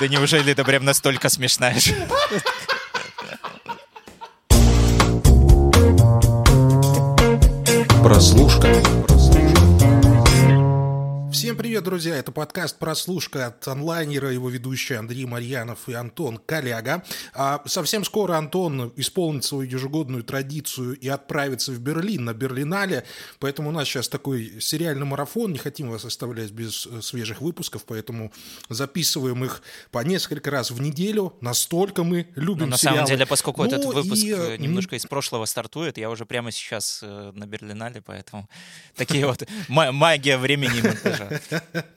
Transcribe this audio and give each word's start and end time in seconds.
Да 0.00 0.06
неужели 0.08 0.52
это 0.52 0.64
прям 0.64 0.84
настолько 0.84 1.28
смешная 1.28 1.76
Прослушка. 8.02 8.97
Друзья! 11.98 12.14
Это 12.14 12.30
подкаст 12.30 12.78
«Прослушка» 12.78 13.48
от 13.48 13.66
онлайнера, 13.66 14.30
его 14.30 14.48
ведущие 14.50 15.00
Андрей 15.00 15.24
Марьянов 15.24 15.88
и 15.88 15.94
Антон 15.94 16.38
Коляга. 16.38 17.02
А 17.34 17.60
совсем 17.66 18.04
скоро 18.04 18.36
Антон 18.36 18.92
исполнит 18.94 19.42
свою 19.42 19.68
ежегодную 19.68 20.22
традицию 20.22 20.96
и 20.96 21.08
отправится 21.08 21.72
в 21.72 21.80
Берлин 21.80 22.26
на 22.26 22.34
Берлинале, 22.34 23.04
поэтому 23.40 23.70
у 23.70 23.72
нас 23.72 23.88
сейчас 23.88 24.08
такой 24.08 24.60
сериальный 24.60 25.06
марафон, 25.06 25.50
не 25.50 25.58
хотим 25.58 25.90
вас 25.90 26.04
оставлять 26.04 26.52
без 26.52 26.86
э, 26.86 27.02
свежих 27.02 27.40
выпусков, 27.40 27.84
поэтому 27.84 28.32
записываем 28.68 29.44
их 29.44 29.60
по 29.90 29.98
несколько 30.04 30.52
раз 30.52 30.70
в 30.70 30.80
неделю, 30.80 31.34
настолько 31.40 32.04
мы 32.04 32.28
любим 32.36 32.66
ну, 32.66 32.66
на 32.66 32.78
сериалы. 32.78 32.98
самом 32.98 33.08
деле, 33.08 33.26
поскольку 33.26 33.64
Ну, 33.64 33.70
этот 33.70 33.84
выпуск 33.84 34.22
и, 34.22 34.32
э, 34.32 34.56
немножко 34.56 34.94
из 34.94 35.04
прошлого 35.04 35.46
стартует, 35.46 35.98
я 35.98 36.10
уже 36.10 36.26
прямо 36.26 36.52
сейчас 36.52 37.00
э, 37.02 37.32
на 37.34 37.44
Берлинале, 37.44 38.00
поэтому 38.00 38.48
такие 38.94 39.26
вот 39.26 39.42
ма- 39.66 39.90
магия 39.90 40.38
времени 40.38 40.80
монтажа. 40.80 41.40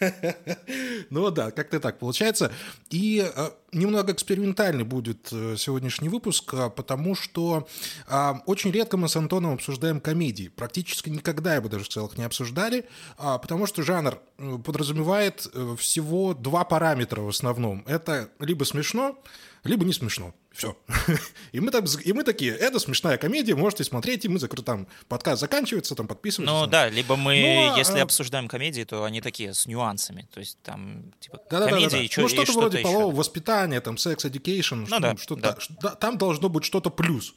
Ну 1.10 1.30
да, 1.30 1.50
как-то 1.50 1.80
так 1.80 1.98
получается. 1.98 2.52
И 2.90 3.22
э, 3.22 3.50
немного 3.72 4.12
экспериментальный 4.12 4.84
будет 4.84 5.28
э, 5.32 5.56
сегодняшний 5.56 6.08
выпуск, 6.08 6.54
а, 6.54 6.70
потому 6.70 7.14
что 7.14 7.68
а, 8.06 8.42
очень 8.46 8.70
редко 8.70 8.96
мы 8.96 9.08
с 9.08 9.16
Антоном 9.16 9.54
обсуждаем 9.54 10.00
комедии. 10.00 10.48
Практически 10.48 11.10
никогда, 11.10 11.54
я 11.54 11.60
бы 11.60 11.68
даже 11.68 11.84
сказал, 11.84 12.08
их 12.08 12.18
не 12.18 12.24
обсуждали, 12.24 12.86
а, 13.18 13.38
потому 13.38 13.66
что 13.66 13.82
жанр 13.82 14.18
э, 14.38 14.58
подразумевает 14.64 15.46
всего 15.78 16.34
два 16.34 16.64
параметра 16.64 17.20
в 17.20 17.28
основном. 17.28 17.84
Это 17.86 18.30
либо 18.38 18.64
смешно, 18.64 19.18
либо 19.64 19.84
не 19.84 19.92
смешно. 19.92 20.34
Все. 20.52 20.76
И 21.52 21.60
мы, 21.60 21.70
так, 21.70 21.84
и 22.04 22.12
мы 22.12 22.24
такие, 22.24 22.52
это 22.52 22.78
смешная 22.80 23.16
комедия, 23.18 23.54
можете 23.54 23.84
смотреть, 23.84 24.24
и 24.24 24.28
мы 24.28 24.38
закры- 24.38 24.62
там 24.62 24.88
подкаст 25.08 25.40
заканчивается, 25.40 25.94
там 25.94 26.06
подписывайтесь. 26.08 26.52
Ну 26.52 26.60
там. 26.62 26.70
да, 26.70 26.88
либо 26.88 27.14
мы, 27.16 27.40
Ну, 27.40 27.74
а, 27.74 27.78
если 27.78 27.98
а- 27.98 28.02
обсуждаем 28.02 28.48
комедии, 28.48 28.82
то 28.84 29.04
они 29.04 29.20
такие 29.20 29.54
с 29.54 29.66
нюансами. 29.66 30.28
То 30.32 30.40
есть 30.40 30.58
там, 30.62 31.12
типа, 31.20 31.38
Да-да-да-да. 31.50 31.70
комедия 31.70 32.04
и, 32.04 32.08
чё- 32.08 32.22
ну, 32.22 32.26
и 32.26 32.30
что-то 32.30 32.46
что-то 32.46 32.60
вроде 32.60 32.78
еще. 32.78 32.88
полового 32.88 33.14
воспитания, 33.14 33.80
там, 33.80 33.96
секс 33.96 34.24
education, 34.24 34.86
что- 34.86 34.98
да, 35.00 35.16
что-то, 35.16 35.40
да. 35.42 35.58
да, 35.82 35.90
там 35.94 36.18
должно 36.18 36.48
быть 36.48 36.64
что-то 36.64 36.90
плюс. 36.90 37.34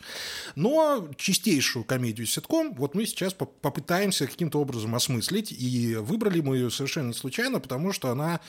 Но 0.56 1.08
чистейшую 1.16 1.86
комедию 1.86 2.26
ситком 2.28 2.74
вот 2.74 2.96
мы 2.96 3.06
сейчас 3.06 3.34
по- 3.34 3.46
попытаемся 3.46 4.26
каким-то 4.28 4.60
образом 4.60 4.96
осмыслить, 4.96 5.52
и 5.52 5.96
выбрали 5.96 6.42
мы 6.42 6.58
ее 6.58 6.72
совершенно 6.72 7.08
не 7.10 7.14
случайно, 7.14 7.60
потому 7.60 7.94
что 7.94 8.10
она 8.10 8.40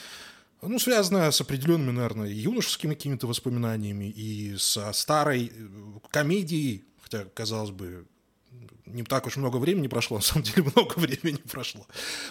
ну, 0.68 0.78
связана 0.78 1.30
с 1.30 1.40
определенными, 1.40 1.92
наверное, 1.92 2.28
юношескими 2.28 2.94
какими-то 2.94 3.26
воспоминаниями 3.26 4.06
и 4.06 4.56
со 4.58 4.92
старой 4.92 5.52
э, 5.54 5.68
комедией, 6.10 6.84
хотя, 7.02 7.24
казалось 7.34 7.70
бы, 7.70 8.06
не 8.86 9.02
так 9.02 9.26
уж 9.26 9.36
много 9.36 9.56
времени 9.56 9.88
прошло, 9.88 10.18
на 10.18 10.22
самом 10.22 10.44
деле 10.44 10.70
много 10.74 10.94
времени 10.98 11.38
прошло, 11.50 11.86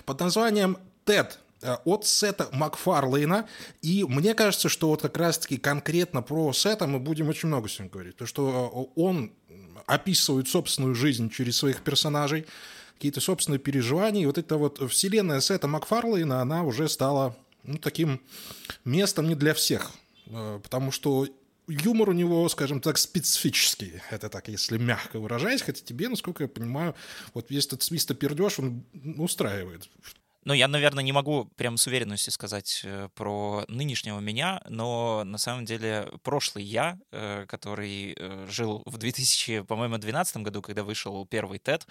под 0.06 0.20
названием 0.20 0.78
«Тед» 1.06 1.40
э, 1.62 1.76
от 1.86 2.06
Сета 2.06 2.50
Макфарлейна. 2.52 3.48
И 3.82 4.04
мне 4.04 4.34
кажется, 4.34 4.70
что 4.70 4.90
вот 4.90 5.02
как 5.02 5.18
раз-таки 5.18 5.58
конкретно 5.58 6.22
про 6.22 6.54
Сета 6.54 6.88
мы 6.88 7.00
будем 7.00 7.30
очень 7.30 7.48
много 7.48 7.70
сегодня 7.70 7.92
говорить, 7.92 8.14
потому 8.16 8.28
что 8.28 8.92
э, 8.96 9.00
он 9.00 9.34
описывает 9.86 10.48
собственную 10.48 10.96
жизнь 10.96 11.30
через 11.30 11.58
своих 11.58 11.82
персонажей, 11.82 12.46
какие-то 12.96 13.20
собственные 13.20 13.60
переживания. 13.60 14.24
И 14.24 14.26
вот 14.26 14.38
эта 14.38 14.58
вот 14.58 14.80
вселенная 14.90 15.42
Сета 15.42 15.68
Макфарлейна, 15.68 16.42
она 16.42 16.64
уже 16.64 16.88
стала 16.88 17.36
ну, 17.64 17.78
таким 17.78 18.22
местом 18.86 19.28
не 19.28 19.36
для 19.36 19.54
всех, 19.54 19.92
э, 20.28 20.60
потому 20.64 20.92
что 20.92 21.28
юмор 21.68 22.10
у 22.10 22.14
него, 22.14 22.48
скажем 22.50 22.82
так, 22.82 22.98
специфический. 22.98 24.02
Это 24.10 24.30
так, 24.30 24.48
если 24.48 24.78
мягко 24.78 25.20
выражаясь, 25.20 25.62
хотя 25.62 25.84
тебе, 25.84 26.10
насколько 26.10 26.44
я 26.44 26.50
понимаю, 26.50 26.96
вот 27.34 27.50
весь 27.50 27.68
этот 27.68 27.84
свистопердеж, 27.84 28.60
он 28.60 28.84
ну, 28.94 29.24
устраивает. 29.24 29.90
Ну, 30.46 30.54
я, 30.54 30.68
наверное, 30.68 31.04
не 31.04 31.14
могу 31.14 31.46
прям 31.56 31.78
с 31.78 31.88
уверенностью 31.88 32.34
сказать 32.34 32.82
э, 32.84 33.08
про 33.16 33.64
нынешнего 33.70 34.20
меня, 34.20 34.62
но 34.68 35.24
на 35.24 35.38
самом 35.38 35.64
деле 35.64 36.10
прошлый 36.22 36.66
я, 36.66 37.00
э, 37.12 37.46
который 37.48 38.14
э, 38.18 38.48
жил 38.50 38.84
в 38.86 38.98
2000, 38.98 39.62
по-моему, 39.62 39.98
12 39.98 40.38
году, 40.38 40.62
когда 40.62 40.84
вышел 40.84 41.26
первый 41.26 41.60
TED, 41.60 41.84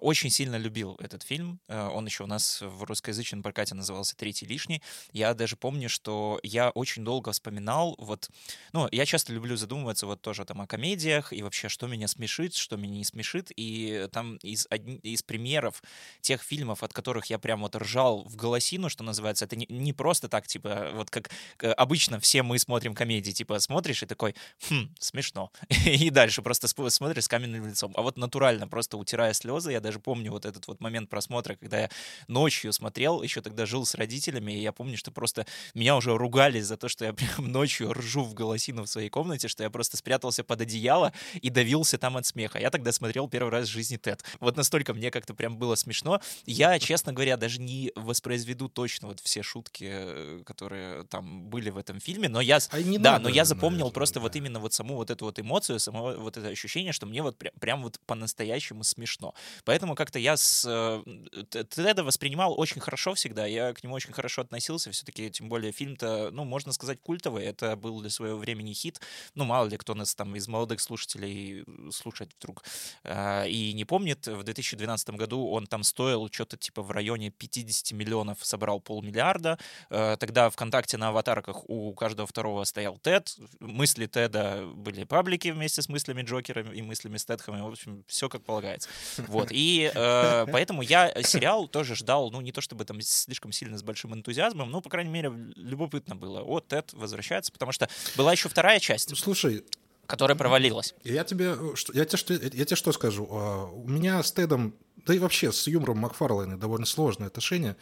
очень 0.00 0.30
сильно 0.30 0.56
любил 0.56 0.96
этот 1.00 1.22
фильм. 1.22 1.60
Он 1.68 2.04
еще 2.06 2.24
у 2.24 2.26
нас 2.26 2.60
в 2.60 2.84
русскоязычном 2.84 3.42
прокате 3.42 3.74
назывался 3.74 4.16
«Третий 4.16 4.46
лишний». 4.46 4.82
Я 5.12 5.34
даже 5.34 5.56
помню, 5.56 5.88
что 5.88 6.40
я 6.42 6.70
очень 6.70 7.04
долго 7.04 7.32
вспоминал, 7.32 7.94
вот, 7.98 8.28
ну, 8.72 8.88
я 8.90 9.06
часто 9.06 9.32
люблю 9.32 9.56
задумываться 9.56 10.06
вот 10.06 10.20
тоже 10.20 10.44
там 10.44 10.60
о 10.60 10.66
комедиях 10.66 11.32
и 11.32 11.42
вообще, 11.42 11.68
что 11.68 11.86
меня 11.86 12.08
смешит, 12.08 12.54
что 12.54 12.76
меня 12.76 12.94
не 12.94 13.04
смешит, 13.04 13.50
и 13.56 14.08
там 14.12 14.36
из, 14.36 14.66
из 15.02 15.22
примеров 15.22 15.82
тех 16.20 16.42
фильмов, 16.42 16.82
от 16.82 16.92
которых 16.92 17.26
я 17.26 17.38
прям 17.38 17.62
вот 17.62 17.76
ржал 17.78 18.24
в 18.24 18.36
голосину, 18.36 18.88
что 18.88 19.04
называется, 19.04 19.44
это 19.44 19.56
не, 19.56 19.66
не 19.68 19.92
просто 19.92 20.28
так, 20.28 20.46
типа, 20.46 20.90
вот 20.94 21.10
как 21.10 21.30
э, 21.60 21.70
обычно 21.70 22.20
все 22.20 22.42
мы 22.42 22.58
смотрим 22.58 22.94
комедии, 22.94 23.30
типа, 23.30 23.58
смотришь 23.60 24.02
и 24.02 24.06
такой, 24.06 24.34
хм, 24.68 24.94
смешно. 24.98 25.50
И 25.86 26.10
дальше 26.10 26.42
просто 26.42 26.68
смотришь 26.68 27.24
с 27.24 27.28
каменным 27.28 27.66
лицом. 27.66 27.92
А 27.96 28.02
вот 28.02 28.16
натурально, 28.16 28.68
просто 28.68 28.96
утирая 28.96 29.32
слезы, 29.32 29.72
я 29.72 29.80
даже 29.80 29.98
помню 30.00 30.30
вот 30.30 30.44
этот 30.44 30.66
вот 30.68 30.80
момент 30.80 31.10
просмотра, 31.10 31.54
когда 31.54 31.80
я 31.80 31.90
ночью 32.28 32.72
смотрел, 32.72 33.22
еще 33.22 33.40
тогда 33.40 33.66
жил 33.66 33.84
с 33.86 33.94
родителями, 33.94 34.52
и 34.52 34.60
я 34.60 34.72
помню, 34.72 34.96
что 34.96 35.10
просто 35.10 35.46
меня 35.74 35.96
уже 35.96 36.16
ругали 36.16 36.60
за 36.60 36.76
то, 36.76 36.88
что 36.88 37.04
я 37.04 37.12
прям 37.14 37.50
ночью 37.50 37.92
ржу 37.92 38.22
в 38.22 38.34
голосину 38.34 38.84
в 38.84 38.88
своей 38.88 39.08
комнате, 39.08 39.48
что 39.48 39.62
я 39.62 39.70
просто 39.70 39.96
спрятался 39.96 40.44
под 40.44 40.60
одеяло 40.60 41.12
и 41.40 41.50
давился 41.50 41.98
там 41.98 42.16
от 42.16 42.26
смеха. 42.26 42.58
Я 42.58 42.70
тогда 42.70 42.92
смотрел 42.92 43.28
первый 43.28 43.50
раз 43.50 43.68
в 43.68 43.72
жизни 43.72 43.96
Тед. 43.96 44.24
Вот 44.40 44.56
настолько 44.56 44.94
мне 44.94 45.10
как-то 45.10 45.34
прям 45.34 45.56
было 45.56 45.74
смешно. 45.74 46.20
Я, 46.46 46.78
честно 46.78 47.12
говоря, 47.12 47.36
даже 47.36 47.60
не 47.60 47.67
воспроизведу 47.94 48.68
точно 48.68 49.08
вот 49.08 49.20
все 49.20 49.42
шутки, 49.42 49.88
э, 49.90 50.42
которые 50.44 51.04
там 51.04 51.48
были 51.48 51.70
в 51.70 51.78
этом 51.78 52.00
фильме, 52.00 52.28
но 52.28 52.40
я, 52.40 52.58
А 52.70 52.80
не 52.80 52.98
да, 52.98 53.12
надо, 53.12 53.24
но 53.24 53.28
я 53.30 53.44
запомнил 53.44 53.78
наверное, 53.78 53.94
просто 53.94 54.20
вот 54.20 54.32
да. 54.32 54.38
именно 54.38 54.60
вот 54.60 54.72
саму 54.72 54.96
вот 54.96 55.10
эту 55.10 55.24
вот 55.24 55.38
эмоцию, 55.38 55.78
само 55.80 56.14
вот 56.14 56.36
это 56.36 56.48
ощущение, 56.48 56.92
что 56.92 57.06
мне 57.06 57.22
вот 57.22 57.38
прям, 57.38 57.52
прям 57.60 57.82
вот 57.82 57.98
по-настоящему 58.06 58.84
смешно. 58.84 59.34
Поэтому 59.64 59.94
как-то 59.94 60.18
я 60.18 60.36
с 60.36 60.64
э, 60.66 61.02
Теда 61.50 62.04
воспринимал 62.04 62.58
очень 62.58 62.80
хорошо 62.80 63.14
всегда, 63.14 63.46
я 63.46 63.72
к 63.72 63.82
нему 63.82 63.94
очень 63.94 64.12
хорошо 64.12 64.42
относился, 64.42 64.90
все-таки, 64.90 65.30
тем 65.30 65.48
более 65.48 65.72
фильм-то, 65.72 66.30
ну, 66.32 66.44
можно 66.44 66.72
сказать, 66.72 67.00
культовый, 67.00 67.44
это 67.44 67.76
был 67.76 68.00
для 68.00 68.10
своего 68.10 68.38
времени 68.38 68.72
хит, 68.72 69.00
ну, 69.34 69.44
мало 69.44 69.68
ли 69.68 69.76
кто 69.76 69.94
нас 69.94 70.14
там 70.14 70.34
из 70.36 70.48
молодых 70.48 70.80
слушателей 70.80 71.64
слушает 71.90 72.30
вдруг 72.38 72.64
и 73.04 73.72
не 73.74 73.84
помнит, 73.84 74.26
в 74.26 74.42
2012 74.42 75.10
году 75.10 75.48
он 75.50 75.66
там 75.66 75.82
стоил 75.82 76.28
что-то 76.30 76.56
типа 76.56 76.82
в 76.82 76.90
районе 76.90 77.30
50 77.58 77.92
миллионов, 77.92 78.38
собрал 78.42 78.80
полмиллиарда, 78.80 79.58
Э, 79.90 80.16
тогда 80.18 80.50
ВКонтакте 80.50 80.96
на 80.96 81.08
аватарках 81.08 81.68
у 81.68 81.92
каждого 81.94 82.26
второго 82.26 82.64
стоял 82.64 82.98
Тед, 82.98 83.36
мысли 83.60 84.06
Теда 84.06 84.66
были 84.74 85.04
паблики 85.04 85.48
вместе 85.48 85.82
с 85.82 85.88
мыслями 85.88 86.22
Джокера 86.22 86.62
и 86.62 86.82
мыслями 86.82 87.16
Стэтхэма, 87.16 87.64
в 87.64 87.72
общем, 87.72 88.04
все 88.06 88.28
как 88.28 88.42
полагается. 88.44 88.88
Вот, 89.28 89.48
и 89.50 89.90
э, 89.94 90.46
поэтому 90.52 90.82
я 90.82 91.12
сериал 91.22 91.68
тоже 91.68 91.94
ждал, 91.94 92.30
ну, 92.30 92.40
не 92.40 92.52
то 92.52 92.60
чтобы 92.60 92.84
там 92.84 93.00
слишком 93.00 93.52
сильно 93.52 93.78
с 93.78 93.82
большим 93.82 94.14
энтузиазмом, 94.14 94.70
но, 94.70 94.80
по 94.80 94.90
крайней 94.90 95.10
мере, 95.10 95.32
любопытно 95.56 96.16
было. 96.16 96.42
О, 96.42 96.60
Тед 96.60 96.92
возвращается, 96.92 97.52
потому 97.52 97.72
что 97.72 97.88
была 98.16 98.32
еще 98.32 98.48
вторая 98.48 98.78
часть, 98.80 99.16
Слушай, 99.16 99.64
которая 100.06 100.36
провалилась. 100.36 100.94
Я 101.04 101.24
тебе, 101.24 101.54
э, 101.58 101.74
что- 101.74 101.92
я 101.92 102.04
тебе, 102.04 102.18
что, 102.18 102.34
я 102.34 102.64
тебе 102.64 102.76
что 102.76 102.92
скажу? 102.92 103.28
А, 103.30 103.66
У 103.66 103.88
меня 103.88 104.22
с 104.22 104.32
Тедом, 104.32 104.74
да 105.08 105.14
и 105.14 105.18
вообще 105.18 105.50
с 105.52 105.66
юмором 105.66 105.98
Макфарлейна 105.98 106.58
довольно 106.58 106.84
сложное 106.86 107.28
отношение. 107.28 107.76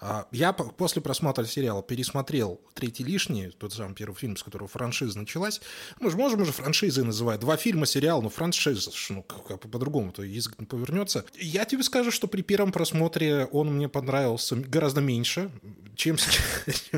А, 0.00 0.28
Я 0.30 0.52
по- 0.52 0.62
после 0.70 1.02
просмотра 1.02 1.44
сериала 1.44 1.82
пересмотрел 1.82 2.60
«Третий 2.74 3.02
лишний», 3.02 3.48
тот 3.48 3.72
самый 3.72 3.94
первый 3.94 4.14
фильм, 4.14 4.36
с 4.36 4.44
которого 4.44 4.68
франшиза 4.68 5.18
началась. 5.18 5.60
Мы 5.98 6.12
же 6.12 6.16
можем 6.16 6.42
уже 6.42 6.52
франшизой 6.52 7.02
называть. 7.02 7.40
Два 7.40 7.56
фильма, 7.56 7.84
сериал, 7.84 8.22
но 8.22 8.28
франшиза, 8.28 8.92
ну, 9.10 9.22
по-другому-то 9.24 10.22
язык 10.22 10.54
не 10.60 10.66
повернется. 10.66 11.24
Я 11.36 11.64
тебе 11.64 11.82
скажу, 11.82 12.12
что 12.12 12.28
при 12.28 12.42
первом 12.42 12.70
просмотре 12.70 13.46
он 13.46 13.74
мне 13.74 13.88
понравился 13.88 14.54
гораздо 14.54 15.00
меньше, 15.00 15.50
чем 15.96 16.16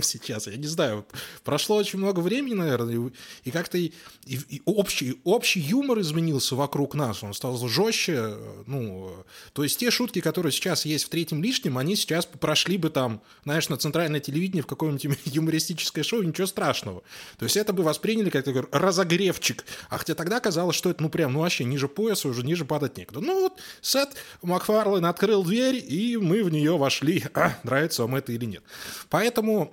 сейчас. 0.03 0.47
Я 0.47 0.56
не 0.56 0.67
знаю, 0.67 1.06
прошло 1.43 1.77
очень 1.77 1.99
много 1.99 2.21
времени, 2.21 2.53
наверное, 2.53 3.11
и, 3.44 3.50
как-то 3.50 3.79
и, 3.79 3.93
и 4.27 4.61
общий, 4.67 5.19
общий 5.25 5.61
юмор 5.61 6.00
изменился 6.00 6.55
вокруг 6.55 6.94
нас, 6.94 7.23
он 7.25 7.32
стал 7.32 7.56
жестче. 7.67 8.35
Ну, 8.67 9.11
то 9.55 9.62
есть 9.62 9.69
те 9.76 9.90
шутки, 9.90 10.20
которые 10.20 10.52
сейчас 10.52 10.84
есть 10.84 11.05
в 11.05 11.08
третьем 11.08 11.43
лишнем, 11.43 11.78
они 11.78 11.96
сейчас 11.96 12.26
прошли 12.26 12.76
бы 12.76 12.90
там, 12.90 13.22
знаешь, 13.44 13.69
на 13.69 13.76
центральное 13.76 14.20
телевидение 14.20 14.62
в 14.62 14.67
какое-нибудь 14.67 15.20
юмористическое 15.25 16.05
шоу, 16.05 16.22
ничего 16.22 16.46
страшного. 16.46 17.02
То 17.38 17.44
есть 17.44 17.56
это 17.56 17.72
бы 17.72 17.82
восприняли 17.82 18.31
как 18.31 18.44
такой 18.44 18.67
разогревчик. 18.72 19.64
А 19.88 19.99
хотя 19.99 20.14
тогда 20.14 20.40
казалось, 20.40 20.76
что 20.76 20.90
это, 20.90 21.02
ну, 21.02 21.08
прям, 21.08 21.32
ну, 21.32 21.40
вообще 21.40 21.64
ниже 21.64 21.88
пояса, 21.88 22.28
уже 22.28 22.43
ниже 22.43 22.64
падать 22.64 22.96
некуда. 22.96 23.20
Ну, 23.20 23.40
вот 23.43 23.61
Сет 23.81 24.11
Макфарлейн 24.43 25.05
открыл 25.05 25.44
дверь, 25.44 25.76
и 25.76 26.17
мы 26.17 26.43
в 26.43 26.50
нее 26.50 26.76
вошли. 26.76 27.25
А, 27.40 27.58
нравится 27.62 28.02
вам 28.02 28.17
это 28.17 28.32
или 28.32 28.44
нет. 28.44 28.62
Поэтому 29.08 29.72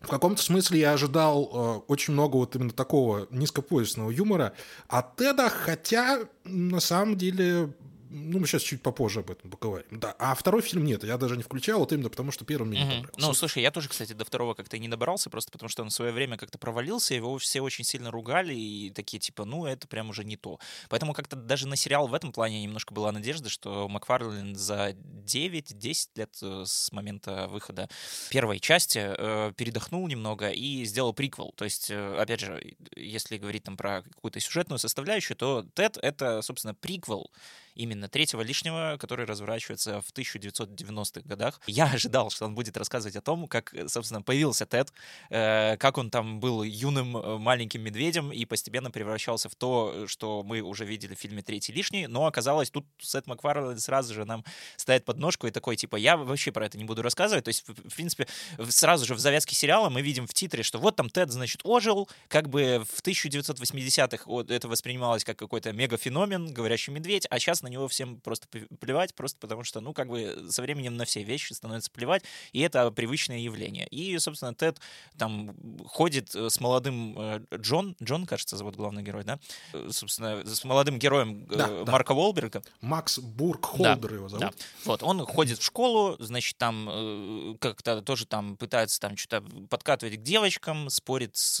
в 0.00 0.08
каком-то 0.08 0.42
смысле 0.42 0.80
я 0.80 0.92
ожидал 0.92 1.50
э, 1.52 1.92
очень 1.92 2.12
много 2.12 2.36
вот 2.36 2.54
именно 2.54 2.70
такого 2.70 3.26
низкопоясного 3.30 4.10
юмора 4.10 4.52
от 4.88 5.16
Теда, 5.16 5.48
хотя 5.48 6.20
на 6.44 6.80
самом 6.80 7.16
деле 7.16 7.72
ну, 8.10 8.38
мы 8.38 8.46
сейчас 8.46 8.62
чуть 8.62 8.82
попозже 8.82 9.20
об 9.20 9.30
этом 9.30 9.50
поговорим. 9.50 9.86
Да, 9.90 10.14
а 10.18 10.34
второй 10.34 10.62
фильм 10.62 10.84
нет, 10.84 11.04
я 11.04 11.18
даже 11.18 11.36
не 11.36 11.42
включал, 11.42 11.80
вот 11.80 11.92
именно 11.92 12.10
потому, 12.10 12.32
что 12.32 12.44
первый 12.44 12.68
мне 12.68 12.80
не 12.80 12.84
понравился. 12.84 13.20
Ну, 13.20 13.34
слушай, 13.34 13.62
я 13.62 13.70
тоже, 13.70 13.88
кстати, 13.88 14.12
до 14.12 14.24
второго 14.24 14.54
как-то 14.54 14.76
и 14.76 14.80
не 14.80 14.88
добрался, 14.88 15.30
просто 15.30 15.50
потому 15.50 15.68
что 15.68 15.82
он 15.82 15.90
в 15.90 15.92
свое 15.92 16.12
время 16.12 16.36
как-то 16.36 16.58
провалился, 16.58 17.14
его 17.14 17.36
все 17.38 17.60
очень 17.60 17.84
сильно 17.84 18.10
ругали, 18.10 18.54
и 18.54 18.90
такие, 18.90 19.18
типа, 19.18 19.44
ну, 19.44 19.66
это 19.66 19.86
прям 19.88 20.10
уже 20.10 20.24
не 20.24 20.36
то. 20.36 20.58
Поэтому 20.88 21.12
как-то 21.12 21.36
даже 21.36 21.68
на 21.68 21.76
сериал 21.76 22.08
в 22.08 22.14
этом 22.14 22.32
плане 22.32 22.62
немножко 22.62 22.94
была 22.94 23.12
надежда, 23.12 23.48
что 23.48 23.88
Макфарлин 23.88 24.56
за 24.56 24.90
9-10 24.90 26.08
лет 26.16 26.36
э, 26.42 26.64
с 26.66 26.92
момента 26.92 27.48
выхода 27.48 27.88
первой 28.30 28.60
части 28.60 28.98
э, 29.00 29.52
передохнул 29.56 30.06
немного 30.08 30.50
и 30.50 30.84
сделал 30.84 31.12
приквел. 31.12 31.52
То 31.56 31.64
есть, 31.64 31.90
э, 31.90 32.16
опять 32.18 32.40
же, 32.40 32.76
если 32.96 33.38
говорить 33.38 33.64
там 33.64 33.76
про 33.76 34.02
какую-то 34.02 34.40
сюжетную 34.40 34.78
составляющую, 34.78 35.36
то 35.36 35.66
Тед— 35.74 35.98
это, 36.02 36.42
собственно, 36.42 36.74
приквел 36.74 37.30
именно 37.78 38.08
третьего 38.08 38.42
лишнего, 38.42 38.96
который 39.00 39.24
разворачивается 39.24 40.00
в 40.00 40.12
1990-х 40.12 41.22
годах. 41.24 41.60
Я 41.66 41.86
ожидал, 41.86 42.30
что 42.30 42.44
он 42.44 42.54
будет 42.54 42.76
рассказывать 42.76 43.16
о 43.16 43.20
том, 43.20 43.46
как, 43.46 43.72
собственно, 43.86 44.20
появился 44.20 44.66
Тед, 44.66 44.92
э, 45.30 45.76
как 45.78 45.96
он 45.96 46.10
там 46.10 46.40
был 46.40 46.64
юным 46.64 47.16
э, 47.16 47.38
маленьким 47.38 47.82
медведем 47.82 48.32
и 48.32 48.44
постепенно 48.44 48.90
превращался 48.90 49.48
в 49.48 49.54
то, 49.54 50.06
что 50.06 50.42
мы 50.42 50.60
уже 50.60 50.84
видели 50.84 51.14
в 51.14 51.18
фильме 51.18 51.42
«Третий 51.42 51.72
лишний», 51.72 52.08
но 52.08 52.26
оказалось, 52.26 52.70
тут 52.70 52.84
Сет 52.98 53.26
Макфарлейн 53.26 53.78
сразу 53.78 54.12
же 54.12 54.24
нам 54.24 54.44
ставит 54.76 55.04
под 55.04 55.18
ножку 55.18 55.46
и 55.46 55.50
такой, 55.50 55.76
типа, 55.76 55.96
я 55.96 56.16
вообще 56.16 56.50
про 56.50 56.66
это 56.66 56.76
не 56.78 56.84
буду 56.84 57.02
рассказывать. 57.02 57.44
То 57.44 57.50
есть, 57.50 57.64
в, 57.68 57.94
принципе, 57.94 58.26
сразу 58.68 59.06
же 59.06 59.14
в 59.14 59.20
завязке 59.20 59.54
сериала 59.54 59.88
мы 59.88 60.02
видим 60.02 60.26
в 60.26 60.34
титре, 60.34 60.64
что 60.64 60.78
вот 60.78 60.96
там 60.96 61.08
Тед, 61.08 61.30
значит, 61.30 61.60
ожил, 61.64 62.08
как 62.26 62.48
бы 62.48 62.84
в 62.90 63.02
1980-х 63.02 64.52
это 64.52 64.68
воспринималось 64.68 65.24
как 65.24 65.38
какой-то 65.38 65.72
мегафеномен, 65.72 66.52
говорящий 66.52 66.92
медведь, 66.92 67.26
а 67.30 67.38
сейчас 67.38 67.62
на 67.68 67.72
него 67.72 67.86
всем 67.88 68.20
просто 68.20 68.48
плевать, 68.48 69.14
просто 69.14 69.38
потому 69.38 69.62
что, 69.62 69.80
ну, 69.80 69.92
как 69.92 70.08
бы 70.08 70.46
со 70.48 70.62
временем 70.62 70.96
на 70.96 71.04
все 71.04 71.22
вещи 71.22 71.52
становится 71.52 71.90
плевать, 71.90 72.24
и 72.52 72.60
это 72.60 72.90
привычное 72.90 73.38
явление. 73.38 73.86
И, 73.88 74.18
собственно, 74.18 74.54
Тед 74.54 74.80
там 75.16 75.54
ходит 75.86 76.34
э, 76.34 76.48
с 76.48 76.60
молодым 76.60 77.14
э, 77.18 77.40
Джон, 77.56 77.94
Джон, 78.02 78.26
кажется, 78.26 78.56
зовут 78.56 78.76
главный 78.76 79.02
герой, 79.02 79.24
да? 79.24 79.38
Э, 79.72 79.88
собственно, 79.90 80.44
с 80.44 80.64
молодым 80.64 80.98
героем 80.98 81.46
да, 81.46 81.84
Марка 81.86 82.14
да. 82.14 82.14
Волберга. 82.14 82.62
Макс 82.80 83.18
Бургхолдер 83.18 84.10
да, 84.10 84.14
его 84.14 84.28
зовут. 84.28 84.40
Да. 84.40 84.52
Вот, 84.84 85.02
он 85.02 85.24
ходит 85.26 85.58
в 85.58 85.64
школу, 85.64 86.16
значит, 86.18 86.56
там 86.56 87.56
как-то 87.60 88.00
тоже 88.02 88.26
там 88.26 88.56
пытается 88.56 88.98
там 89.00 89.16
что-то 89.16 89.44
подкатывать 89.68 90.16
к 90.16 90.22
девочкам, 90.22 90.88
спорит 90.88 91.36
с 91.36 91.60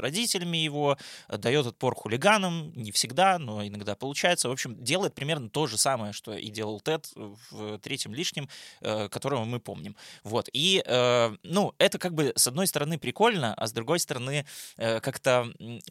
родителями 0.00 0.58
его, 0.58 0.96
дает 1.28 1.66
отпор 1.66 1.94
хулиганам, 1.94 2.72
не 2.74 2.92
всегда, 2.92 3.38
но 3.38 3.66
иногда 3.66 3.96
получается. 3.96 4.48
В 4.48 4.52
общем, 4.52 4.82
делает 4.82 5.14
примерно 5.14 5.39
примерно 5.40 5.50
то 5.50 5.66
же 5.66 5.78
самое, 5.78 6.12
что 6.12 6.34
и 6.34 6.50
делал 6.50 6.80
Тед 6.80 7.10
в 7.50 7.78
третьем 7.78 8.14
лишнем, 8.14 8.48
э, 8.80 9.08
которого 9.08 9.44
мы 9.44 9.60
помним. 9.60 9.96
Вот. 10.24 10.48
И, 10.52 10.82
э, 10.84 11.36
ну, 11.42 11.74
это 11.78 11.98
как 11.98 12.14
бы 12.14 12.32
с 12.36 12.46
одной 12.46 12.66
стороны 12.66 12.98
прикольно, 12.98 13.54
а 13.54 13.66
с 13.66 13.72
другой 13.72 13.98
стороны 13.98 14.44
э, 14.76 15.00
как-то, 15.00 15.46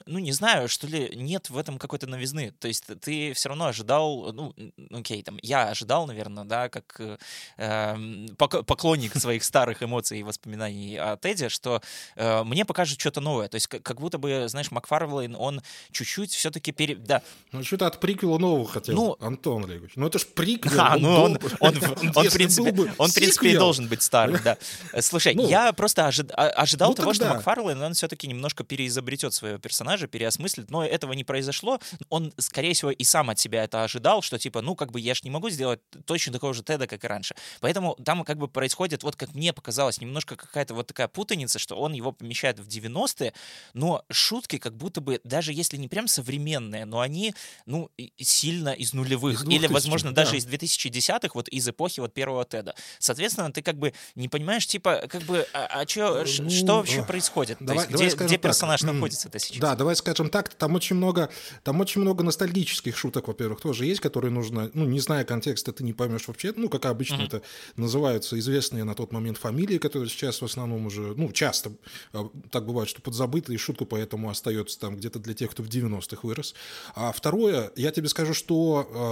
ну, 0.05 0.19
не 0.19 0.31
знаю, 0.31 0.69
что 0.69 0.87
ли, 0.87 1.11
нет 1.15 1.49
в 1.49 1.57
этом 1.57 1.77
какой-то 1.77 2.07
новизны. 2.07 2.51
То 2.59 2.67
есть 2.67 2.85
ты 3.01 3.33
все 3.33 3.49
равно 3.49 3.65
ожидал, 3.65 4.33
ну, 4.33 4.53
окей, 4.91 5.23
там, 5.23 5.39
я 5.41 5.69
ожидал, 5.69 6.07
наверное, 6.07 6.43
да, 6.43 6.69
как 6.69 7.01
поклонник 8.37 9.15
своих 9.15 9.43
старых 9.43 9.83
эмоций 9.83 10.19
и 10.19 10.23
воспоминаний 10.23 10.97
о 10.97 11.17
Теде, 11.17 11.49
что 11.49 11.81
мне 12.15 12.65
покажут 12.65 12.99
что-то 12.99 13.21
новое. 13.21 13.47
То 13.47 13.55
есть 13.55 13.67
как 13.67 13.99
будто 13.99 14.17
бы, 14.17 14.47
знаешь, 14.47 14.71
Макфарлейн, 14.71 15.35
он 15.35 15.61
чуть-чуть 15.91 16.31
все-таки 16.31 16.71
пере... 16.71 16.95
Да. 16.95 17.21
Ну, 17.51 17.63
что-то 17.63 17.87
от 17.87 17.99
приквела 17.99 18.37
нового 18.37 18.67
хотел. 18.67 18.95
Ну, 18.95 19.17
Антон 19.39 19.63
Олегович. 19.63 19.91
Ну 19.95 20.07
это 20.07 20.19
ж 20.19 20.25
приквел. 20.27 20.79
А, 20.89 20.97
ну 20.97 21.09
он, 21.09 21.37
он, 21.59 21.77
он, 21.77 22.11
он, 22.15 22.29
в 22.29 22.33
принципе, 22.33 22.73
он, 22.97 23.09
в 23.09 23.13
принципе, 23.13 23.51
и 23.51 23.57
должен 23.57 23.87
быть 23.87 24.01
старым, 24.01 24.39
да. 24.43 24.57
Слушай, 25.01 25.35
ну, 25.35 25.47
я 25.47 25.71
просто 25.73 26.07
ожид, 26.07 26.31
а, 26.33 26.47
ожидал 26.49 26.89
ну, 26.89 26.95
того, 26.95 27.11
тогда. 27.11 27.25
что 27.25 27.35
Макфарлейн, 27.35 27.81
он 27.81 27.93
все-таки 27.93 28.27
немножко 28.27 28.63
переизобретет 28.63 29.33
своего 29.33 29.57
персонажа, 29.59 30.07
переосмыслит, 30.07 30.71
но 30.71 30.85
этого 30.85 31.13
не 31.13 31.23
произошло. 31.23 31.79
Он, 32.09 32.33
скорее 32.37 32.73
всего, 32.73 32.91
и 32.91 33.03
сам 33.03 33.29
от 33.29 33.39
себя 33.39 33.63
это 33.63 33.83
ожидал, 33.83 34.21
что 34.21 34.39
типа, 34.39 34.61
ну 34.61 34.75
как 34.75 34.91
бы 34.91 34.99
я 34.99 35.13
ж 35.13 35.23
не 35.23 35.29
могу 35.29 35.49
сделать 35.49 35.79
точно 36.05 36.33
такого 36.33 36.53
же 36.53 36.63
Теда, 36.63 36.87
как 36.87 37.03
и 37.03 37.07
раньше. 37.07 37.35
Поэтому 37.59 37.95
там 38.03 38.23
как 38.23 38.37
бы 38.37 38.47
происходит, 38.47 39.03
вот 39.03 39.15
как 39.15 39.35
мне 39.35 39.53
показалось, 39.53 40.01
немножко 40.01 40.35
какая-то 40.35 40.73
вот 40.73 40.87
такая 40.87 41.07
путаница, 41.07 41.59
что 41.59 41.75
он 41.75 41.93
его 41.93 42.11
помещает 42.11 42.59
в 42.59 42.67
90-е, 42.67 43.33
но 43.73 44.03
шутки 44.09 44.57
как 44.57 44.75
будто 44.75 45.01
бы, 45.01 45.19
даже 45.23 45.53
если 45.53 45.77
не 45.77 45.87
прям 45.87 46.07
современные, 46.07 46.85
но 46.85 47.01
они, 47.01 47.35
ну, 47.65 47.91
сильно 48.17 48.69
из 48.69 48.93
нулевых 48.93 49.18
нулевых, 49.19 49.45
или, 49.47 49.67
возможно, 49.67 50.11
да. 50.11 50.23
даже 50.23 50.37
из 50.37 50.45
2010-х, 50.47 51.29
вот 51.33 51.47
из 51.49 51.67
эпохи 51.67 51.99
вот 51.99 52.13
первого 52.13 52.45
Теда. 52.45 52.75
Соответственно, 52.99 53.51
ты 53.51 53.61
как 53.61 53.77
бы 53.77 53.93
не 54.15 54.29
понимаешь, 54.29 54.65
типа, 54.67 55.03
как 55.09 55.23
бы, 55.23 55.45
а, 55.53 55.65
а 55.65 55.85
чё, 55.85 56.25
ну, 56.39 56.49
что 56.49 56.77
вообще 56.77 57.03
происходит? 57.03 57.57
Давай, 57.59 57.85
То 57.85 57.91
есть, 57.91 57.91
давай 57.91 58.07
где, 58.15 58.25
где 58.25 58.37
персонаж 58.37 58.81
так. 58.81 58.93
находится-то 58.93 59.39
сейчас? 59.39 59.59
Да, 59.59 59.75
давай 59.75 59.95
скажем 59.95 60.29
так, 60.29 60.53
там 60.53 60.75
очень 60.75 60.95
много, 60.95 61.29
там 61.63 61.79
очень 61.81 62.01
много 62.01 62.23
ностальгических 62.23 62.97
шуток, 62.97 63.27
во-первых, 63.27 63.61
тоже 63.61 63.85
есть, 63.85 64.01
которые 64.01 64.31
нужно, 64.31 64.71
ну, 64.73 64.85
не 64.85 64.99
зная 64.99 65.23
контекста, 65.23 65.71
ты 65.71 65.83
не 65.83 65.93
поймешь 65.93 66.27
вообще, 66.27 66.53
ну, 66.55 66.69
как 66.69 66.85
обычно 66.85 67.15
mm-hmm. 67.15 67.27
это 67.27 67.41
называются 67.75 68.37
известные 68.39 68.83
на 68.83 68.95
тот 68.95 69.11
момент 69.11 69.37
фамилии, 69.37 69.77
которые 69.77 70.09
сейчас 70.09 70.41
в 70.41 70.45
основном 70.45 70.85
уже, 70.85 71.13
ну, 71.15 71.31
часто 71.31 71.71
а, 72.13 72.29
так 72.51 72.65
бывает, 72.65 72.89
что 72.89 73.01
подзабыты, 73.01 73.53
и 73.53 73.57
шутка 73.57 73.85
поэтому 73.85 74.29
остается 74.29 74.79
там 74.79 74.97
где-то 74.97 75.19
для 75.19 75.33
тех, 75.33 75.51
кто 75.51 75.63
в 75.63 75.67
90-х 75.67 76.19
вырос. 76.23 76.55
А 76.95 77.11
второе, 77.11 77.71
я 77.75 77.91
тебе 77.91 78.09
скажу, 78.09 78.33
что 78.33 78.87
а, 78.91 79.08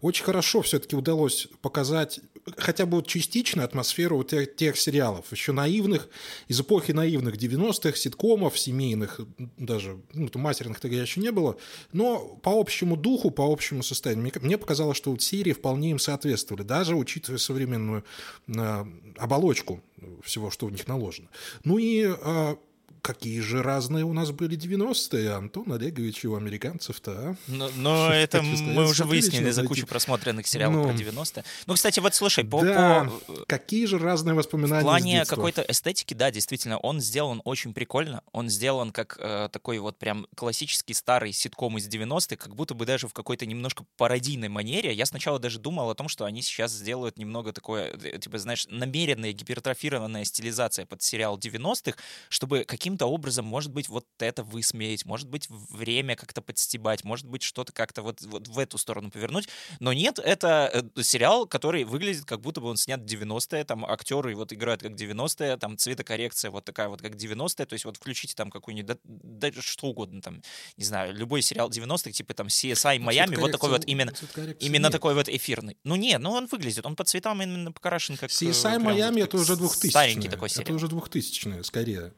очень 0.00 0.24
хорошо 0.24 0.62
все-таки 0.62 0.94
удалось 0.96 1.48
показать 1.60 2.20
хотя 2.56 2.86
бы 2.86 3.02
частично 3.02 3.64
атмосферу 3.64 4.18
вот 4.18 4.28
тех, 4.28 4.54
тех 4.56 4.76
сериалов, 4.76 5.30
еще 5.32 5.52
наивных, 5.52 6.08
из 6.46 6.60
эпохи 6.60 6.92
наивных 6.92 7.36
90-х, 7.36 7.96
ситкомов, 7.96 8.58
семейных, 8.58 9.20
даже, 9.56 10.00
ну, 10.14 10.30
матерных 10.34 10.80
тогда 10.80 11.00
еще 11.00 11.20
не 11.20 11.30
было, 11.30 11.56
но 11.92 12.18
по 12.42 12.58
общему 12.58 12.96
духу, 12.96 13.30
по 13.30 13.50
общему 13.50 13.82
состоянию, 13.82 14.22
мне, 14.22 14.32
мне 14.40 14.58
показалось, 14.58 14.96
что 14.96 15.10
вот 15.10 15.22
серии 15.22 15.52
вполне 15.52 15.90
им 15.90 15.98
соответствовали, 15.98 16.62
даже 16.62 16.96
учитывая 16.96 17.38
современную 17.38 18.04
э, 18.46 18.84
оболочку 19.16 19.82
всего, 20.22 20.50
что 20.50 20.66
в 20.66 20.72
них 20.72 20.86
наложено. 20.86 21.28
Ну 21.64 21.78
и 21.78 22.06
э, 22.06 22.56
какие 23.02 23.40
же 23.40 23.62
разные 23.62 24.04
у 24.04 24.12
нас 24.12 24.30
были 24.30 24.56
90-е, 24.56 25.32
Антон 25.32 25.72
Олегович, 25.72 26.24
у 26.24 26.36
американцев-то, 26.36 27.12
а? 27.12 27.36
Но, 27.46 27.70
но 27.76 28.12
это 28.12 28.42
мы 28.42 28.88
уже 28.88 29.04
выяснили 29.04 29.50
за 29.50 29.64
кучу 29.64 29.86
просмотренных 29.86 30.46
сериалов 30.46 30.76
ну, 30.76 30.88
про 30.88 30.92
90-е. 30.92 31.44
Ну, 31.66 31.74
кстати, 31.74 32.00
вот 32.00 32.14
слушай, 32.14 32.44
по... 32.44 32.62
Да, 32.62 33.10
по... 33.26 33.44
какие 33.46 33.86
же 33.86 33.98
разные 33.98 34.34
воспоминания 34.34 34.80
В 34.80 34.84
плане 34.84 35.24
какой-то 35.24 35.62
эстетики, 35.62 36.14
да, 36.14 36.30
действительно, 36.30 36.78
он 36.78 37.00
сделан 37.00 37.42
очень 37.44 37.74
прикольно. 37.74 38.22
Он 38.32 38.48
сделан 38.48 38.92
как 38.92 39.18
э, 39.20 39.48
такой 39.52 39.78
вот 39.78 39.98
прям 39.98 40.26
классический 40.36 40.94
старый 40.94 41.32
ситком 41.32 41.78
из 41.78 41.88
90-х, 41.88 42.36
как 42.36 42.54
будто 42.54 42.74
бы 42.74 42.86
даже 42.86 43.08
в 43.08 43.12
какой-то 43.12 43.46
немножко 43.46 43.84
пародийной 43.96 44.48
манере. 44.48 44.92
Я 44.92 45.06
сначала 45.06 45.38
даже 45.38 45.58
думал 45.58 45.90
о 45.90 45.94
том, 45.94 46.08
что 46.08 46.24
они 46.24 46.42
сейчас 46.42 46.72
сделают 46.72 47.18
немного 47.18 47.52
такое, 47.52 47.92
э, 48.02 48.18
типа, 48.18 48.38
знаешь, 48.38 48.66
намеренная 48.68 49.32
гипертрофированная 49.32 50.24
стилизация 50.24 50.86
под 50.86 51.02
сериал 51.02 51.38
90-х, 51.38 51.98
чтобы 52.28 52.64
каким 52.64 52.87
каким-то 52.88 53.04
образом, 53.04 53.44
может 53.44 53.70
быть, 53.70 53.90
вот 53.90 54.06
это 54.18 54.42
высмеять, 54.42 55.04
может 55.04 55.28
быть, 55.28 55.46
время 55.50 56.16
как-то 56.16 56.40
подстебать, 56.40 57.04
может 57.04 57.26
быть, 57.26 57.42
что-то 57.42 57.70
как-то 57.70 58.00
вот, 58.00 58.22
вот 58.22 58.48
в 58.48 58.58
эту 58.58 58.78
сторону 58.78 59.10
повернуть. 59.10 59.46
Но 59.78 59.92
нет, 59.92 60.18
это 60.18 60.70
э, 60.72 61.02
сериал, 61.02 61.46
который 61.46 61.84
выглядит, 61.84 62.24
как 62.24 62.40
будто 62.40 62.62
бы 62.62 62.68
он 62.68 62.78
снят 62.78 62.98
в 62.98 63.04
90-е, 63.04 63.64
там 63.64 63.84
актеры 63.84 64.34
вот 64.34 64.54
играют 64.54 64.80
как 64.80 64.92
90-е, 64.92 65.58
там 65.58 65.76
цветокоррекция 65.76 66.50
вот 66.50 66.64
такая 66.64 66.88
вот 66.88 67.02
как 67.02 67.16
90-е, 67.16 67.66
то 67.66 67.74
есть 67.74 67.84
вот 67.84 67.98
включите 67.98 68.34
там 68.34 68.50
какую-нибудь, 68.50 68.98
да, 69.04 69.50
да 69.50 69.60
что 69.60 69.88
угодно 69.88 70.22
там, 70.22 70.40
не 70.78 70.84
знаю, 70.84 71.14
любой 71.14 71.42
сериал 71.42 71.68
90-х, 71.68 72.12
типа 72.12 72.32
там 72.32 72.46
CSI 72.46 73.00
Майами, 73.00 73.36
вот 73.36 73.52
такой 73.52 73.68
вот 73.68 73.84
именно, 73.84 74.14
именно 74.60 74.86
нет. 74.86 74.92
такой 74.92 75.12
вот 75.12 75.28
эфирный. 75.28 75.76
Ну 75.84 75.96
нет, 75.96 76.22
ну 76.22 76.30
он 76.30 76.46
выглядит, 76.46 76.86
он 76.86 76.96
по 76.96 77.04
цветам 77.04 77.42
именно 77.42 77.70
покрашен 77.70 78.16
как... 78.16 78.30
CSI 78.30 78.78
Майами 78.78 79.20
это 79.20 79.36
уже 79.36 79.56
2000 79.56 79.90
Старенький 79.90 80.30
такой 80.30 80.48
сериал. 80.48 80.62
Это 80.62 80.72
уже 80.72 80.88
2000 80.88 81.62
скорее. 81.64 82.14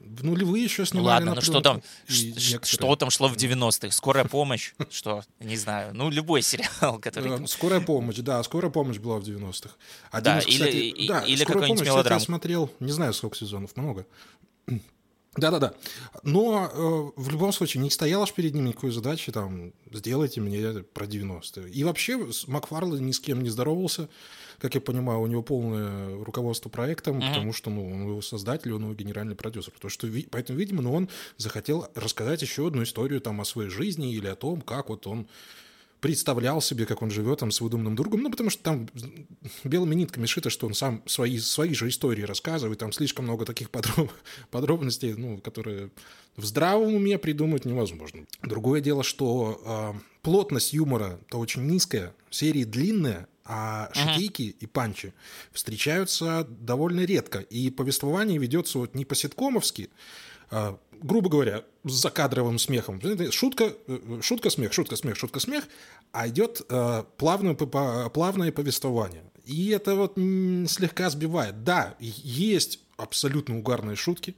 В 0.00 0.24
нулевые 0.24 0.64
еще 0.64 0.86
снимали 0.86 1.24
ладно, 1.24 1.34
ну 1.34 1.40
что 1.42 1.60
там, 1.60 1.82
что 2.06 2.96
там 2.96 3.10
шло 3.10 3.28
в 3.28 3.36
90-х? 3.36 3.90
Скорая 3.92 4.24
помощь? 4.24 4.72
Что? 4.90 5.22
Не 5.40 5.56
знаю. 5.56 5.94
Ну, 5.94 6.08
любой 6.08 6.40
сериал, 6.40 6.98
который... 7.02 7.44
Э, 7.44 7.46
скорая 7.46 7.80
помощь, 7.80 8.16
да, 8.16 8.42
скорая 8.42 8.70
помощь 8.70 8.96
была 8.96 9.18
в 9.18 9.22
90-х. 9.22 9.74
Один, 10.10 10.24
да, 10.24 10.38
кстати, 10.40 10.76
или, 10.76 11.06
да, 11.06 11.20
или 11.20 11.44
какой-нибудь 11.44 11.84
мелодрам. 11.84 12.18
я 12.18 12.24
смотрел, 12.24 12.70
не 12.80 12.92
знаю, 12.92 13.12
сколько 13.12 13.36
сезонов, 13.36 13.76
много. 13.76 14.06
Да-да-да. 15.36 15.74
Но 16.22 16.70
э, 16.72 17.20
в 17.20 17.28
любом 17.28 17.52
случае 17.52 17.82
не 17.82 17.90
стояла 17.90 18.26
ж 18.26 18.32
перед 18.32 18.54
ним 18.54 18.64
никакой 18.64 18.92
задачи, 18.92 19.30
там, 19.30 19.72
сделайте 19.92 20.40
мне 20.40 20.82
про 20.82 21.04
90-е. 21.04 21.70
И 21.70 21.84
вообще 21.84 22.26
Макфарлен 22.46 23.04
ни 23.04 23.12
с 23.12 23.20
кем 23.20 23.42
не 23.42 23.50
здоровался 23.50 24.08
как 24.60 24.74
я 24.74 24.80
понимаю, 24.80 25.20
у 25.20 25.26
него 25.26 25.42
полное 25.42 26.22
руководство 26.22 26.68
проектом, 26.68 27.18
mm-hmm. 27.18 27.28
потому 27.28 27.52
что 27.52 27.70
ну, 27.70 27.90
он 27.90 28.02
его 28.02 28.22
создатель, 28.22 28.72
он 28.72 28.82
его 28.82 28.94
генеральный 28.94 29.34
продюсер. 29.34 29.72
Потому 29.72 29.90
что, 29.90 30.08
поэтому, 30.30 30.58
видимо, 30.58 30.82
ну, 30.82 30.92
он 30.92 31.08
захотел 31.38 31.88
рассказать 31.94 32.42
еще 32.42 32.66
одну 32.66 32.82
историю 32.82 33.20
там, 33.20 33.40
о 33.40 33.44
своей 33.44 33.70
жизни 33.70 34.12
или 34.12 34.26
о 34.26 34.36
том, 34.36 34.60
как 34.60 34.90
вот 34.90 35.06
он 35.06 35.26
представлял 36.00 36.60
себе, 36.60 36.86
как 36.86 37.02
он 37.02 37.10
живет 37.10 37.40
там 37.40 37.50
с 37.50 37.60
выдуманным 37.60 37.94
другом, 37.94 38.22
ну, 38.22 38.30
потому 38.30 38.50
что 38.50 38.62
там 38.62 38.88
белыми 39.64 39.94
нитками 39.94 40.26
шито, 40.26 40.50
что 40.50 40.66
он 40.66 40.74
сам 40.74 41.02
свои, 41.06 41.38
свои 41.38 41.74
же 41.74 41.88
истории 41.88 42.22
рассказывает, 42.22 42.78
там 42.78 42.92
слишком 42.92 43.26
много 43.26 43.44
таких 43.44 43.70
подроб, 43.70 44.10
подробностей, 44.50 45.14
ну, 45.14 45.38
которые 45.38 45.90
в 46.36 46.44
здравом 46.44 46.94
уме 46.94 47.18
придумать 47.18 47.64
невозможно. 47.64 48.26
Другое 48.42 48.80
дело, 48.80 49.02
что 49.02 49.92
э, 49.94 50.00
плотность 50.22 50.72
юмора-то 50.72 51.38
очень 51.38 51.66
низкая, 51.66 52.14
серии 52.30 52.64
длинные, 52.64 53.26
а 53.52 53.90
шутейки 53.92 54.42
uh-huh. 54.42 54.56
и 54.60 54.66
панчи 54.66 55.12
встречаются 55.50 56.46
довольно 56.48 57.00
редко. 57.00 57.40
И 57.40 57.70
повествование 57.70 58.38
ведется 58.38 58.78
вот 58.78 58.94
не 58.94 59.04
по-ситкомовски, 59.04 59.90
а, 60.52 60.78
грубо 61.02 61.28
говоря, 61.28 61.64
с 61.82 61.90
закадровым 61.90 62.60
смехом. 62.60 63.00
Шутка, 63.32 63.74
э, 63.88 64.20
шутка, 64.22 64.50
смех, 64.50 64.72
шутка, 64.72 64.94
смех, 64.94 65.16
шутка, 65.16 65.40
смех, 65.40 65.64
а 66.12 66.28
идет 66.28 66.62
а, 66.68 67.02
плавное, 67.16 67.54
плавное 67.56 68.52
повествование. 68.52 69.24
И 69.44 69.70
это 69.70 69.96
вот 69.96 70.14
слегка 70.14 71.10
сбивает. 71.10 71.64
Да, 71.64 71.96
есть 71.98 72.78
абсолютно 72.98 73.58
угарные 73.58 73.96
шутки, 73.96 74.36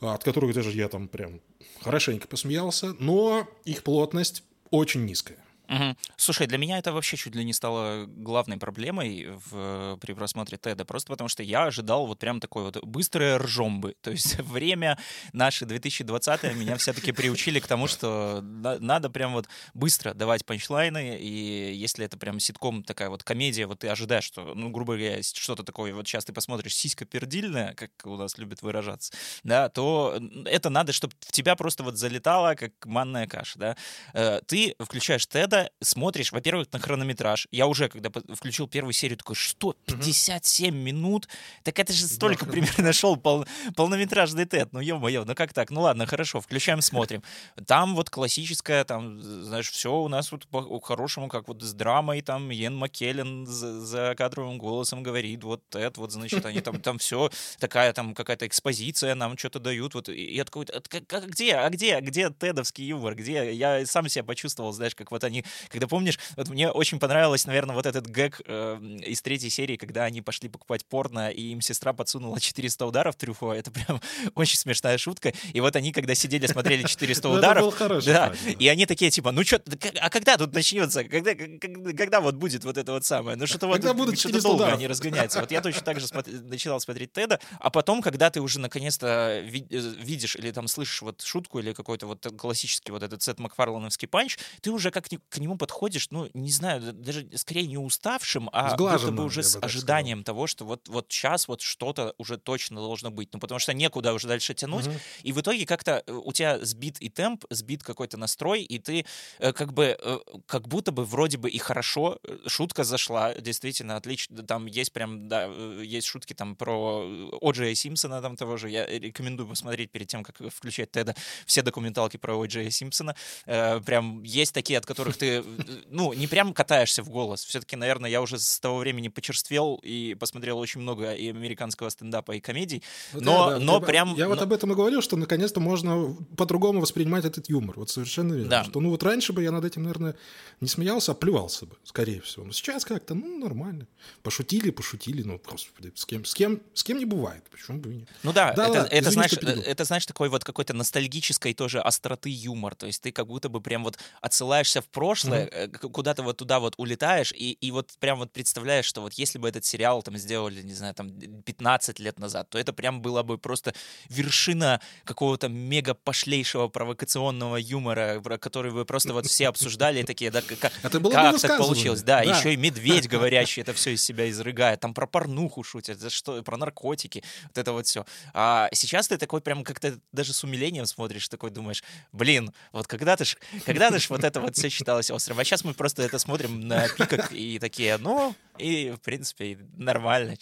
от 0.00 0.22
которых 0.22 0.54
даже 0.54 0.70
я 0.72 0.90
там 0.90 1.08
прям 1.08 1.40
хорошенько 1.80 2.28
посмеялся, 2.28 2.94
но 2.98 3.48
их 3.64 3.82
плотность 3.84 4.42
очень 4.70 5.06
низкая. 5.06 5.43
Угу. 5.68 5.96
Слушай, 6.16 6.46
для 6.46 6.58
меня 6.58 6.78
это 6.78 6.92
вообще 6.92 7.16
чуть 7.16 7.34
ли 7.34 7.44
не 7.44 7.52
стало 7.52 8.04
главной 8.06 8.58
проблемой 8.58 9.28
в, 9.50 9.96
при 10.00 10.12
просмотре 10.12 10.58
Теда, 10.58 10.84
просто 10.84 11.08
потому 11.08 11.28
что 11.28 11.42
я 11.42 11.64
ожидал 11.64 12.06
вот 12.06 12.18
прям 12.18 12.40
такой 12.40 12.64
вот 12.64 12.82
быстрое 12.84 13.38
ржомбы. 13.38 13.94
То 14.02 14.10
есть 14.10 14.38
время 14.40 14.98
наше 15.32 15.64
2020 15.64 16.54
меня 16.56 16.76
все-таки 16.76 17.12
приучили 17.12 17.60
к 17.60 17.66
тому, 17.66 17.86
что 17.86 18.40
надо 18.42 19.08
прям 19.08 19.32
вот 19.32 19.48
быстро 19.72 20.12
давать 20.12 20.44
панчлайны, 20.44 21.18
и 21.18 21.72
если 21.74 22.04
это 22.04 22.18
прям 22.18 22.40
ситком, 22.40 22.82
такая 22.82 23.08
вот 23.08 23.22
комедия, 23.22 23.66
вот 23.66 23.80
ты 23.80 23.88
ожидаешь, 23.88 24.24
что, 24.24 24.54
ну, 24.54 24.70
грубо 24.70 24.96
говоря, 24.96 25.22
что-то 25.22 25.62
такое, 25.62 25.94
вот 25.94 26.06
сейчас 26.06 26.24
ты 26.26 26.32
посмотришь 26.32 26.74
сиська 26.74 27.04
пердильная, 27.06 27.74
как 27.74 27.90
у 28.04 28.16
нас 28.16 28.36
любят 28.38 28.62
выражаться, 28.62 29.12
да, 29.42 29.68
то 29.68 30.20
это 30.44 30.68
надо, 30.68 30.92
чтобы 30.92 31.14
в 31.20 31.32
тебя 31.32 31.56
просто 31.56 31.82
вот 31.82 31.96
залетало, 31.96 32.54
как 32.54 32.72
манная 32.84 33.26
каша, 33.26 33.58
да. 33.58 33.76
Э, 34.12 34.40
ты 34.46 34.74
включаешь 34.78 35.26
Теда, 35.26 35.53
это 35.54 35.70
смотришь, 35.80 36.32
во-первых, 36.32 36.72
на 36.72 36.78
хронометраж. 36.78 37.46
Я 37.50 37.66
уже, 37.66 37.88
когда 37.88 38.10
включил 38.34 38.68
первую 38.68 38.92
серию, 38.92 39.18
такой, 39.18 39.36
что, 39.36 39.74
57 39.86 40.68
угу. 40.68 40.76
минут? 40.76 41.28
Так 41.62 41.78
это 41.78 41.92
же 41.92 42.06
столько 42.06 42.46
да, 42.46 42.52
примерно 42.52 42.92
шел 42.92 43.16
пол, 43.16 43.46
полнометражный 43.76 44.46
тет. 44.46 44.72
Ну, 44.72 44.80
ё-моё, 44.80 45.24
ну 45.24 45.34
как 45.34 45.52
так? 45.52 45.70
Ну 45.70 45.82
ладно, 45.82 46.06
хорошо, 46.06 46.40
включаем, 46.40 46.80
смотрим. 46.80 47.22
Там 47.66 47.94
вот 47.94 48.10
классическая, 48.10 48.84
там, 48.84 49.22
знаешь, 49.22 49.70
все 49.70 49.94
у 49.94 50.08
нас 50.08 50.32
вот 50.32 50.46
по-хорошему, 50.48 51.28
как 51.28 51.48
вот 51.48 51.62
с 51.62 51.72
драмой, 51.72 52.22
там, 52.22 52.50
Йен 52.50 52.76
Маккеллен 52.76 53.46
за, 53.46 53.80
за 53.80 54.14
кадровым 54.16 54.58
голосом 54.58 55.02
говорит, 55.02 55.44
вот 55.44 55.62
это, 55.74 56.00
вот, 56.00 56.12
значит, 56.12 56.44
они 56.46 56.60
там, 56.60 56.80
там 56.80 56.98
все, 56.98 57.30
такая 57.58 57.92
там 57.92 58.14
какая-то 58.14 58.46
экспозиция 58.46 59.14
нам 59.14 59.38
что-то 59.38 59.58
дают, 59.60 59.94
вот, 59.94 60.08
и 60.08 60.34
я 60.34 60.44
такой, 60.44 60.66
а 60.66 61.20
где, 61.20 61.54
а 61.54 61.70
где, 61.70 62.00
где 62.00 62.30
тедовский 62.30 62.86
юмор, 62.86 63.14
где? 63.14 63.52
Я 63.52 63.86
сам 63.86 64.08
себя 64.08 64.24
почувствовал, 64.24 64.72
знаешь, 64.72 64.94
как 64.94 65.10
вот 65.10 65.24
они 65.24 65.43
когда 65.68 65.86
помнишь, 65.86 66.18
вот 66.36 66.48
мне 66.48 66.70
очень 66.70 66.98
понравилось, 66.98 67.46
наверное, 67.46 67.74
вот 67.74 67.86
этот 67.86 68.06
гэг 68.06 68.40
э, 68.46 68.78
из 69.06 69.22
третьей 69.22 69.50
серии, 69.50 69.76
когда 69.76 70.04
они 70.04 70.22
пошли 70.22 70.48
покупать 70.48 70.84
порно, 70.84 71.30
и 71.30 71.52
им 71.52 71.60
сестра 71.60 71.92
подсунула 71.92 72.40
400 72.40 72.86
ударов 72.86 73.16
трюфо, 73.16 73.54
это 73.54 73.70
прям 73.70 74.00
очень 74.34 74.58
смешная 74.58 74.98
шутка, 74.98 75.32
и 75.52 75.60
вот 75.60 75.76
они, 75.76 75.92
когда 75.92 76.14
сидели, 76.14 76.46
смотрели 76.46 76.86
400 76.86 77.28
ну, 77.28 77.34
ударов, 77.34 78.04
да, 78.04 78.32
и 78.58 78.68
они 78.68 78.86
такие, 78.86 79.10
типа, 79.10 79.32
ну 79.32 79.44
что, 79.44 79.62
а 80.00 80.10
когда 80.10 80.36
тут 80.36 80.52
начнется, 80.52 81.04
когда, 81.04 81.34
когда 81.34 82.20
вот 82.20 82.34
будет 82.34 82.64
вот 82.64 82.78
это 82.78 82.92
вот 82.92 83.04
самое, 83.04 83.36
ну 83.36 83.46
что-то 83.46 83.66
вот, 83.66 83.82
что-то 84.18 84.42
долго 84.42 84.66
они 84.66 84.86
разгоняются, 84.86 85.40
вот 85.40 85.50
я 85.50 85.60
точно 85.60 85.82
так 85.82 86.00
же 86.00 86.06
начинал 86.42 86.80
смотреть 86.80 87.12
Теда, 87.12 87.40
а 87.58 87.70
потом, 87.70 88.02
когда 88.02 88.30
ты 88.30 88.40
уже 88.40 88.60
наконец-то 88.60 89.06
э, 89.06 89.42
видишь 89.42 90.36
или 90.36 90.50
там 90.50 90.68
слышишь 90.68 91.02
вот 91.02 91.22
шутку 91.22 91.58
или 91.58 91.72
какой-то 91.72 92.06
вот 92.06 92.26
классический 92.36 92.92
вот 92.92 93.02
этот 93.02 93.22
Сет 93.22 93.38
Макфарлановский 93.38 94.08
панч, 94.08 94.38
ты 94.60 94.70
уже 94.70 94.90
как 94.90 95.08
к 95.34 95.38
нему 95.38 95.56
подходишь, 95.56 96.06
ну, 96.12 96.30
не 96.32 96.52
знаю, 96.52 96.92
даже 96.92 97.26
скорее 97.34 97.66
не 97.66 97.76
уставшим, 97.76 98.48
а 98.52 98.76
будто 98.76 99.10
бы 99.10 99.24
уже 99.24 99.42
с 99.42 99.58
ожиданием 99.60 100.18
сказал. 100.18 100.36
того, 100.36 100.46
что 100.46 100.64
вот, 100.64 100.88
вот 100.88 101.06
сейчас 101.10 101.48
вот 101.48 101.60
что-то 101.60 102.14
уже 102.18 102.38
точно 102.38 102.76
должно 102.76 103.10
быть. 103.10 103.30
Ну, 103.32 103.40
потому 103.40 103.58
что 103.58 103.74
некуда 103.74 104.14
уже 104.14 104.28
дальше 104.28 104.54
тянуть. 104.54 104.86
Угу. 104.86 104.96
И 105.24 105.32
в 105.32 105.40
итоге 105.40 105.66
как-то 105.66 106.04
э, 106.06 106.12
у 106.12 106.32
тебя 106.32 106.64
сбит 106.64 106.98
и 107.02 107.08
темп, 107.08 107.46
сбит 107.50 107.82
какой-то 107.82 108.16
настрой, 108.16 108.62
и 108.62 108.78
ты 108.78 109.06
э, 109.40 109.52
как 109.52 109.72
бы, 109.72 109.98
э, 110.00 110.18
как 110.46 110.68
будто 110.68 110.92
бы 110.92 111.04
вроде 111.04 111.36
бы 111.36 111.50
и 111.50 111.58
хорошо, 111.58 112.20
шутка 112.46 112.84
зашла, 112.84 113.34
действительно, 113.34 113.96
отлично. 113.96 114.44
Там 114.44 114.66
есть 114.66 114.92
прям, 114.92 115.26
да, 115.26 115.46
есть 115.46 116.06
шутки 116.06 116.32
там 116.32 116.54
про 116.54 117.02
О'Джея 117.42 117.74
Симпсона 117.74 118.22
там 118.22 118.36
того 118.36 118.56
же. 118.56 118.70
Я 118.70 118.86
рекомендую 118.86 119.48
посмотреть 119.48 119.90
перед 119.90 120.06
тем, 120.06 120.22
как 120.22 120.36
включать 120.54 120.92
Теда, 120.92 121.16
все 121.44 121.62
документалки 121.62 122.18
про 122.18 122.34
О'Джея 122.34 122.70
Симпсона. 122.70 123.16
Прям 123.44 124.22
есть 124.22 124.54
такие, 124.54 124.78
от 124.78 124.86
которых 124.86 125.16
ты 125.16 125.23
ты, 125.24 125.44
ну, 125.90 126.12
не 126.12 126.26
прям 126.26 126.52
катаешься 126.52 127.02
в 127.02 127.08
голос. 127.08 127.44
Все-таки, 127.44 127.76
наверное, 127.76 128.10
я 128.10 128.20
уже 128.20 128.38
с 128.38 128.58
того 128.60 128.78
времени 128.78 129.08
почерствел 129.08 129.80
и 129.82 130.14
посмотрел 130.14 130.58
очень 130.58 130.80
много 130.80 131.14
и 131.14 131.30
американского 131.30 131.88
стендапа, 131.88 132.32
и 132.32 132.40
комедий. 132.40 132.82
Но, 133.12 133.50
да, 133.50 133.58
да, 133.58 133.64
но 133.64 133.74
я, 133.74 133.80
прям... 133.80 134.14
Я 134.14 134.24
но... 134.24 134.30
вот 134.30 134.42
об 134.42 134.52
этом 134.52 134.72
и 134.72 134.74
говорил, 134.74 135.02
что 135.02 135.16
наконец-то 135.16 135.60
можно 135.60 136.16
по-другому 136.36 136.80
воспринимать 136.80 137.24
этот 137.24 137.48
юмор. 137.48 137.78
Вот 137.78 137.90
совершенно 137.90 138.34
верно. 138.34 138.50
Да. 138.50 138.64
Что, 138.64 138.80
ну, 138.80 138.90
вот 138.90 139.02
раньше 139.02 139.32
бы 139.32 139.42
я 139.42 139.50
над 139.50 139.64
этим, 139.64 139.82
наверное, 139.82 140.14
не 140.60 140.68
смеялся, 140.68 141.12
а 141.12 141.14
плевался 141.14 141.66
бы, 141.66 141.76
скорее 141.84 142.20
всего. 142.20 142.44
Но 142.44 142.52
сейчас 142.52 142.84
как-то, 142.84 143.14
ну, 143.14 143.38
нормально. 143.38 143.86
Пошутили, 144.22 144.70
пошутили, 144.70 145.22
ну, 145.22 145.40
господи, 145.44 145.92
с 145.94 146.04
кем, 146.04 146.24
с 146.24 146.34
кем, 146.34 146.60
с 146.74 146.82
кем 146.82 146.98
не 146.98 147.04
бывает. 147.04 147.44
Почему 147.50 147.78
бы 147.78 147.92
и 147.92 147.96
нет? 147.96 148.08
Ну 148.22 148.32
да, 148.32 148.52
да 148.52 148.64
это, 148.64 148.72
ладно, 148.72 148.88
это, 148.90 149.08
извини, 149.10 149.12
знаешь, 149.12 149.64
это, 149.66 149.84
знаешь, 149.84 150.06
такой 150.06 150.28
вот 150.28 150.44
какой-то 150.44 150.74
ностальгической 150.74 151.54
тоже 151.54 151.80
остроты 151.80 152.30
юмор. 152.30 152.74
То 152.74 152.86
есть 152.86 153.02
ты 153.02 153.12
как 153.12 153.26
будто 153.26 153.48
бы 153.48 153.60
прям 153.60 153.84
вот 153.84 153.98
отсылаешься 154.20 154.80
в 154.80 154.86
прошлое, 154.86 155.13
прошлое, 155.14 155.46
mm-hmm. 155.46 155.90
куда-то 155.90 156.22
вот 156.22 156.36
туда 156.36 156.58
вот 156.58 156.74
улетаешь, 156.76 157.32
и, 157.32 157.52
и 157.52 157.70
вот 157.70 157.92
прям 158.00 158.18
вот 158.18 158.32
представляешь, 158.32 158.84
что 158.84 159.00
вот 159.00 159.14
если 159.14 159.38
бы 159.38 159.48
этот 159.48 159.64
сериал 159.64 160.02
там 160.02 160.16
сделали, 160.16 160.62
не 160.62 160.74
знаю, 160.74 160.94
там 160.94 161.10
15 161.10 162.00
лет 162.00 162.18
назад, 162.18 162.50
то 162.50 162.58
это 162.58 162.72
прям 162.72 163.00
была 163.00 163.22
бы 163.22 163.38
просто 163.38 163.74
вершина 164.08 164.80
какого-то 165.04 165.48
мега 165.48 165.94
пошлейшего 165.94 166.68
провокационного 166.68 167.56
юмора, 167.56 168.20
про 168.20 168.38
который 168.38 168.72
вы 168.72 168.84
просто 168.84 169.12
вот 169.12 169.26
все 169.26 169.48
обсуждали, 169.48 170.02
такие, 170.02 170.30
да, 170.30 170.42
как, 170.42 170.72
это 170.82 171.00
было 171.00 171.12
как 171.12 171.40
так 171.40 171.58
получилось, 171.58 172.02
да, 172.02 172.24
да, 172.24 172.36
еще 172.36 172.52
и 172.52 172.56
медведь 172.56 173.08
говорящий 173.14 173.62
это 173.62 173.72
все 173.72 173.90
из 173.90 174.02
себя 174.02 174.28
изрыгает, 174.30 174.80
там 174.80 174.94
про 174.94 175.06
порнуху 175.06 175.62
шутят, 175.62 176.00
за 176.00 176.10
что, 176.10 176.42
про 176.42 176.56
наркотики, 176.56 177.22
вот 177.44 177.58
это 177.58 177.72
вот 177.72 177.86
все. 177.86 178.04
А 178.32 178.68
сейчас 178.72 179.08
ты 179.08 179.16
такой 179.16 179.40
прям 179.40 179.62
как-то 179.62 179.98
даже 180.12 180.32
с 180.32 180.42
умилением 180.44 180.86
смотришь, 180.86 181.28
такой 181.28 181.50
думаешь, 181.50 181.84
блин, 182.12 182.52
вот 182.72 182.86
когда 182.86 183.16
ты 183.16 183.24
ж, 183.24 183.36
когда 183.64 183.90
ты 183.90 183.98
ж 183.98 184.10
вот 184.10 184.24
это 184.24 184.40
вот 184.40 184.56
все 184.56 184.70
читал 184.70 185.00
казалось 185.04 185.10
острым. 185.10 185.38
А 185.38 185.44
сейчас 185.44 185.64
мы 185.64 185.74
просто 185.74 186.02
это 186.02 186.18
смотрим 186.18 186.60
на 186.60 186.88
пиках 186.88 187.32
и 187.32 187.58
такие, 187.58 187.96
ну, 187.98 188.34
и, 188.58 188.92
в 188.96 189.00
принципе, 189.00 189.58
нормально. 189.76 190.34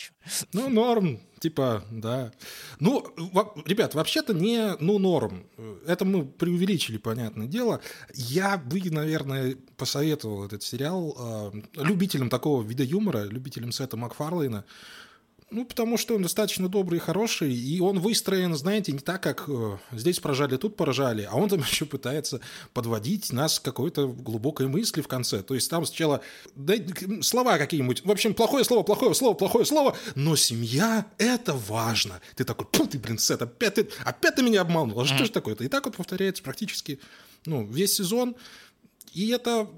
Ну, 0.52 0.68
норм, 0.68 1.20
типа, 1.40 1.84
да. 1.90 2.32
Ну, 2.80 3.04
ребят, 3.66 3.94
вообще-то 3.94 4.34
не 4.34 4.76
ну 4.80 4.98
норм. 4.98 5.46
Это 5.86 6.04
мы 6.04 6.24
преувеличили, 6.24 6.98
понятное 6.98 7.46
дело. 7.46 7.80
Я 8.14 8.56
бы, 8.56 8.80
наверное, 8.90 9.56
посоветовал 9.76 10.44
этот 10.44 10.62
сериал 10.62 11.16
э, 11.18 11.82
любителям 11.82 12.28
такого 12.28 12.62
вида 12.62 12.84
юмора, 12.84 13.24
любителям 13.24 13.72
Сета 13.72 13.96
Макфарлейна, 13.96 14.64
ну, 15.52 15.64
потому 15.66 15.98
что 15.98 16.14
он 16.16 16.22
достаточно 16.22 16.68
добрый 16.68 16.96
и 16.96 17.00
хороший, 17.00 17.54
и 17.54 17.80
он 17.80 18.00
выстроен, 18.00 18.54
знаете, 18.54 18.92
не 18.92 18.98
так, 18.98 19.22
как 19.22 19.44
э, 19.48 19.76
здесь 19.92 20.18
поражали, 20.18 20.56
тут 20.56 20.76
поражали, 20.76 21.28
а 21.30 21.36
он 21.36 21.48
там 21.48 21.60
еще 21.70 21.84
пытается 21.84 22.40
подводить 22.72 23.32
нас 23.32 23.60
к 23.60 23.62
какой-то 23.62 24.08
глубокой 24.08 24.66
мысли 24.68 25.02
в 25.02 25.08
конце. 25.08 25.42
То 25.42 25.54
есть 25.54 25.70
там 25.70 25.84
сначала 25.84 26.22
да, 26.54 26.74
слова 27.20 27.58
какие-нибудь, 27.58 28.04
в 28.04 28.10
общем, 28.10 28.34
плохое 28.34 28.64
слово, 28.64 28.82
плохое 28.82 29.14
слово, 29.14 29.34
плохое 29.34 29.64
слово, 29.64 29.96
но 30.14 30.36
семья— 30.36 31.06
это 31.18 31.54
важно. 31.54 32.20
Ты 32.34 32.44
такой, 32.44 32.66
пу, 32.66 32.86
ты, 32.86 32.98
блин, 32.98 33.18
Сет, 33.18 33.42
опять 33.42 33.74
ты, 33.74 33.88
опять 34.04 34.36
ты 34.36 34.42
меня 34.42 34.62
обманул, 34.62 35.00
а 35.00 35.04
что 35.04 35.24
же 35.24 35.30
такое-то? 35.30 35.64
И 35.64 35.68
так 35.68 35.84
вот 35.84 35.96
повторяется 35.96 36.42
практически 36.42 36.98
ну, 37.44 37.66
весь 37.66 37.94
сезон, 37.94 38.36
и 39.12 39.28
это 39.28 39.68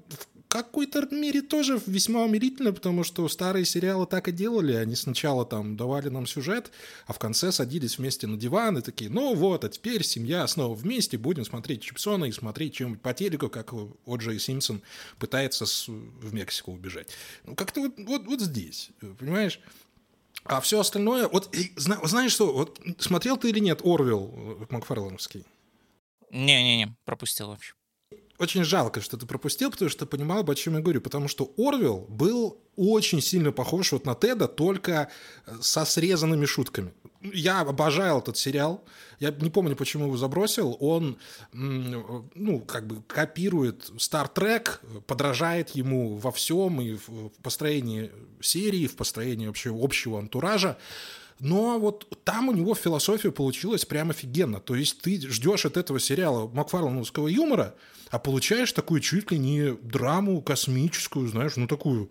какой-то 0.63 1.09
мере 1.11 1.43
тоже 1.43 1.81
весьма 1.85 2.23
умилительно, 2.23 2.73
потому 2.73 3.03
что 3.03 3.29
старые 3.29 3.65
сериалы 3.65 4.07
так 4.07 4.29
и 4.29 4.33
делали. 4.33 4.75
Они 4.75 4.95
сначала 4.95 5.45
там 5.45 5.77
давали 5.77 6.11
нам 6.11 6.29
сюжет, 6.29 6.71
а 7.09 7.13
в 7.13 7.19
конце 7.19 7.51
садились 7.51 7.99
вместе 7.99 8.29
на 8.29 8.37
диван 8.37 8.79
и 8.79 8.81
такие, 8.81 9.11
ну 9.11 9.35
вот, 9.35 9.65
а 9.65 9.69
теперь 9.69 10.05
семья 10.05 10.47
снова 10.47 10.77
вместе, 10.77 11.19
будем 11.19 11.45
смотреть 11.45 11.83
Чипсона 11.83 12.27
и 12.27 12.33
смотреть 12.33 12.75
чем-нибудь 12.75 13.03
по 13.03 13.13
телеку, 13.13 13.49
как 13.49 13.73
О'Джей 13.73 14.39
Симпсон 14.39 14.81
пытается 15.19 15.67
с, 15.67 15.89
в 15.89 16.33
Мексику 16.33 16.71
убежать. 16.71 17.09
Ну, 17.45 17.57
как-то 17.57 17.81
вот, 17.81 17.95
вот, 17.99 18.27
вот 18.27 18.41
здесь, 18.41 18.91
понимаешь? 19.19 19.59
А 20.45 20.61
все 20.61 20.79
остальное, 20.79 21.27
вот 21.27 21.53
знаешь 21.75 22.31
что, 22.31 22.53
вот 22.53 22.81
смотрел 22.99 23.37
ты 23.39 23.51
или 23.51 23.59
нет 23.59 23.81
Орвилл 23.83 24.33
э, 24.37 24.67
Макфарлановский? 24.71 25.47
Не-не-не, 26.31 26.95
пропустил 27.05 27.49
вообще 27.49 27.75
очень 28.39 28.65
жалко, 28.65 29.01
что 29.01 29.17
ты 29.17 29.27
пропустил, 29.27 29.71
потому 29.71 29.91
что 29.91 30.07
понимал, 30.07 30.41
об 30.41 30.55
чем 30.55 30.75
я 30.75 30.81
говорю. 30.81 31.01
Потому 31.01 31.29
что 31.29 31.53
Орвилл 31.57 32.07
был 32.09 32.59
очень 32.77 33.21
сильно 33.21 33.53
похож 33.53 33.93
вот 33.93 34.07
на 34.07 34.15
Теда, 34.15 34.49
только 34.49 35.09
э, 35.47 35.53
со 35.61 35.85
срезанными 35.85 36.45
шутками. 36.45 36.93
Я 37.23 37.61
обожаю 37.61 38.19
этот 38.19 38.37
сериал. 38.37 38.85
Я 39.21 39.31
не 39.31 39.51
помню, 39.51 39.77
почему 39.77 40.07
его 40.07 40.17
забросил. 40.17 40.77
Он, 40.81 41.17
ну, 41.53 42.61
как 42.61 42.87
бы 42.87 43.03
копирует 43.07 43.91
Star 43.97 44.31
Trek, 44.35 44.81
подражает 45.07 45.71
ему 45.71 46.17
во 46.17 46.33
всем, 46.33 46.81
и 46.83 46.95
в 46.95 47.31
построении 47.43 48.11
серии, 48.41 48.87
в 48.87 48.97
построении 48.97 49.47
вообще 49.47 49.71
общего 49.75 50.19
антуража. 50.19 50.77
Но 51.41 51.79
вот 51.79 52.07
там 52.25 52.49
у 52.49 52.53
него 52.53 52.75
философия 52.75 53.33
получилась 53.33 53.85
прям 53.85 54.11
офигенно. 54.11 54.61
То 54.61 54.75
есть 54.75 55.03
ты 55.03 55.21
ждешь 55.21 55.67
от 55.67 55.77
этого 55.77 55.99
сериала 55.99 56.49
Макфарлановского 56.49 57.29
юмора, 57.29 57.75
а 58.11 58.19
получаешь 58.19 58.73
такую 58.73 59.01
чуть 59.01 59.31
ли 59.31 59.39
не 59.39 59.73
драму 59.73 60.41
космическую, 60.43 61.29
знаешь, 61.29 61.57
ну 61.57 61.67
такую 61.67 62.11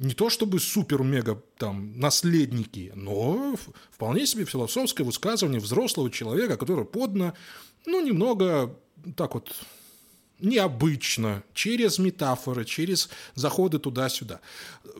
не 0.00 0.14
то 0.14 0.30
чтобы 0.30 0.60
супер-мега 0.60 1.42
там 1.58 1.98
наследники, 1.98 2.90
но 2.94 3.54
вполне 3.90 4.26
себе 4.26 4.46
философское 4.46 5.04
высказывание 5.04 5.60
взрослого 5.60 6.10
человека, 6.10 6.56
который 6.56 6.86
подно, 6.86 7.34
ну, 7.84 8.00
немного 8.00 8.74
так 9.14 9.34
вот 9.34 9.54
необычно, 10.42 11.42
через 11.54 11.98
метафоры, 11.98 12.64
через 12.64 13.08
заходы 13.34 13.78
туда-сюда. 13.78 14.40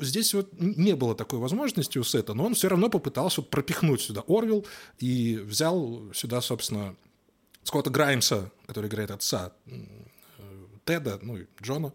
Здесь 0.00 0.34
вот 0.34 0.48
не 0.58 0.94
было 0.94 1.14
такой 1.14 1.38
возможности 1.38 1.98
у 1.98 2.04
Сета, 2.04 2.34
но 2.34 2.46
он 2.46 2.54
все 2.54 2.68
равно 2.68 2.88
попытался 2.88 3.40
вот 3.40 3.50
пропихнуть 3.50 4.00
сюда 4.00 4.22
Орвилл 4.28 4.66
и 4.98 5.36
взял 5.36 6.02
сюда, 6.14 6.40
собственно, 6.40 6.96
Скотта 7.64 7.90
Граймса, 7.90 8.50
который 8.66 8.88
играет 8.88 9.10
отца 9.10 9.52
Теда, 10.84 11.18
ну 11.22 11.36
и 11.36 11.46
Джона. 11.62 11.92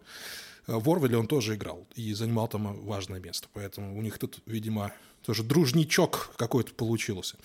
В 0.66 0.90
Орвеле 0.90 1.16
он 1.16 1.28
тоже 1.28 1.54
играл 1.54 1.86
и 1.94 2.12
занимал 2.14 2.48
там 2.48 2.84
важное 2.84 3.20
место. 3.20 3.48
Поэтому 3.52 3.96
у 3.96 4.02
них 4.02 4.18
тут, 4.18 4.38
видимо, 4.46 4.92
тоже 5.24 5.42
дружничок 5.42 6.32
какой-то 6.36 6.72
получился. 6.74 7.36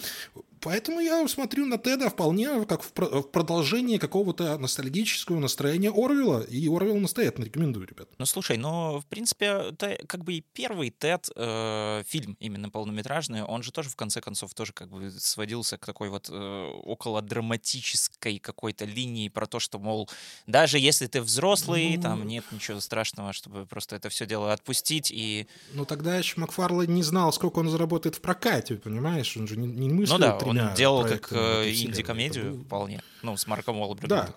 Поэтому 0.61 0.99
я 0.99 1.27
смотрю 1.27 1.65
на 1.65 1.77
Теда 1.77 2.09
вполне 2.09 2.65
как 2.65 2.83
в 2.83 2.91
продолжение 2.91 3.97
какого-то 3.97 4.57
ностальгического 4.57 5.39
настроения 5.39 5.89
Орвилла, 5.89 6.41
и 6.41 6.67
Орвилл 6.67 6.97
настоятельно 6.97 7.45
рекомендую, 7.45 7.87
ребят. 7.87 8.09
Ну, 8.19 8.25
слушай, 8.25 8.57
но, 8.57 8.99
в 8.99 9.05
принципе, 9.07 9.45
это 9.45 9.97
как 10.07 10.23
бы 10.23 10.33
и 10.33 10.41
первый 10.53 10.91
Тед 10.91 11.29
э, 11.35 12.03
фильм 12.07 12.37
именно 12.39 12.69
полнометражный, 12.69 13.43
он 13.43 13.63
же 13.63 13.71
тоже, 13.71 13.89
в 13.89 13.95
конце 13.95 14.21
концов, 14.21 14.53
тоже 14.53 14.71
как 14.73 14.89
бы 14.89 15.09
сводился 15.11 15.77
к 15.77 15.85
такой 15.85 16.09
вот 16.09 16.29
э, 16.31 16.71
около 16.83 17.21
драматической 17.21 18.37
какой-то 18.37 18.85
линии 18.85 19.29
про 19.29 19.47
то, 19.47 19.59
что, 19.59 19.79
мол, 19.79 20.09
даже 20.45 20.77
если 20.77 21.07
ты 21.07 21.21
взрослый, 21.21 21.97
ну... 21.97 22.03
там 22.03 22.27
нет 22.27 22.45
ничего 22.51 22.79
страшного, 22.79 23.33
чтобы 23.33 23.65
просто 23.65 23.95
это 23.95 24.09
все 24.09 24.27
дело 24.27 24.53
отпустить 24.53 25.11
и... 25.11 25.47
Ну, 25.73 25.85
тогда 25.85 26.17
еще 26.17 26.39
Макфарлей 26.39 26.87
не 26.87 27.03
знал, 27.03 27.33
сколько 27.33 27.59
он 27.59 27.69
заработает 27.69 28.15
в 28.15 28.21
прокате, 28.21 28.75
понимаешь? 28.75 29.35
Он 29.37 29.47
же 29.47 29.57
не, 29.57 29.67
не 29.67 29.89
мыслил 29.89 30.17
ну, 30.17 30.19
да, 30.19 30.50
он 30.51 30.73
делал 30.75 31.03
как 31.03 31.31
э, 31.31 31.69
инди-комедию 31.69 32.63
вполне, 32.63 33.01
ну, 33.21 33.37
с 33.37 33.47
Марком 33.47 33.79
Уолбергом. 33.79 34.09
Да, 34.09 34.29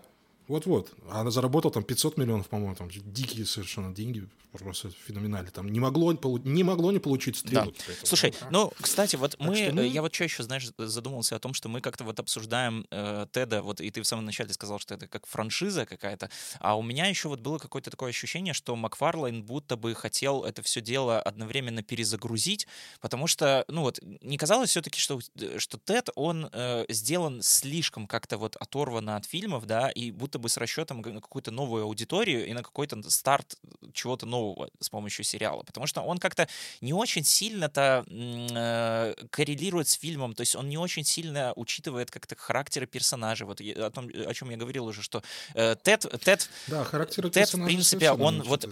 вот-вот. 0.49 0.93
Она 1.11 1.31
заработала 1.31 1.73
там 1.73 1.85
500 1.85 2.19
миллионов, 2.19 2.49
по-моему, 2.49 2.75
там 2.75 2.89
дикие 2.91 3.47
совершенно 3.47 3.95
деньги, 3.95 4.29
просто 4.59 4.91
феноменально. 5.07 5.51
Там 5.51 5.69
не 5.69 5.81
могло, 5.81 6.13
не 6.13 6.63
могло 6.63 6.93
не 6.93 6.99
получить 6.99 7.37
стрелу. 7.37 7.73
Да. 7.73 7.95
Слушай, 8.03 8.35
ну, 8.51 8.73
кстати, 8.81 9.17
вот 9.17 9.37
мы, 9.39 9.57
что, 9.57 9.73
ну... 9.73 9.83
я 9.83 10.03
вот 10.03 10.15
что 10.15 10.25
еще, 10.25 10.43
знаешь, 10.43 10.69
задумался 10.79 11.37
о 11.37 11.39
том, 11.39 11.55
что 11.55 11.69
мы 11.69 11.81
как-то 11.81 12.05
вот 12.05 12.21
обсуждаем 12.21 12.87
э, 12.91 13.27
Теда, 13.33 13.63
вот 13.63 13.81
и 13.81 13.91
ты 13.91 14.03
в 14.03 14.07
самом 14.07 14.25
начале 14.25 14.53
сказал, 14.53 14.79
что 14.79 14.95
это 14.95 15.09
как 15.09 15.27
франшиза 15.27 15.87
какая-то, 15.87 16.31
а 16.61 16.77
у 16.77 16.83
меня 16.83 17.07
еще 17.07 17.29
вот 17.29 17.41
было 17.41 17.59
какое-то 17.59 17.91
такое 17.91 18.11
ощущение, 18.11 18.55
что 18.55 18.77
Макфарлайн 18.77 19.43
будто 19.43 19.77
бы 19.77 19.95
хотел 19.95 20.45
это 20.45 20.63
все 20.63 20.81
дело 20.81 21.21
одновременно 21.21 21.83
перезагрузить, 21.83 22.67
потому 23.01 23.27
что, 23.27 23.65
ну 23.69 23.83
вот, 23.83 23.99
не 24.03 24.39
казалось 24.39 24.71
все-таки, 24.71 25.01
что, 25.01 25.21
что 25.59 25.79
Тед, 25.79 26.11
он 26.15 26.49
э, 26.53 26.85
сделан 26.89 27.43
слишком 27.43 28.07
как-то 28.07 28.39
вот 28.39 28.57
оторванно 28.57 29.17
от 29.17 29.25
фильмов, 29.27 29.67
да, 29.67 29.91
и 29.91 30.11
будто 30.11 30.34
будто 30.35 30.39
бы 30.39 30.49
с 30.49 30.57
расчетом 30.57 31.01
на 31.01 31.21
какую-то 31.21 31.51
новую 31.51 31.85
аудиторию 31.85 32.47
и 32.47 32.53
на 32.53 32.63
какой-то 32.63 33.01
старт 33.11 33.57
чего-то 33.93 34.27
нового 34.27 34.69
с 34.81 34.89
помощью 34.89 35.25
сериала. 35.25 35.63
Потому 35.63 35.87
что 35.87 36.03
он 36.03 36.19
как-то 36.19 36.49
не 36.81 36.93
очень 36.93 37.25
сильно-то 37.25 38.05
э, 38.09 39.15
коррелирует 39.31 39.89
с 39.89 39.93
фильмом, 39.93 40.35
то 40.35 40.43
есть 40.43 40.57
он 40.57 40.69
не 40.69 40.79
очень 40.79 41.05
сильно 41.05 41.53
учитывает 41.57 42.11
как-то 42.11 42.35
характеры 42.37 42.87
персонажей. 42.87 43.47
Вот 43.47 43.61
о 43.61 43.91
том, 43.91 44.09
о 44.09 44.35
чем 44.35 44.51
я 44.51 44.57
говорил 44.57 44.87
уже, 44.87 45.03
что 45.03 45.23
э, 45.55 45.77
Тед, 45.83 46.07
Тед, 46.25 46.49
да, 46.67 46.85
характер 46.85 47.31
Тед 47.31 47.55
в 47.55 47.65
принципе, 47.65 48.11
он 48.11 48.43
вот 48.43 48.67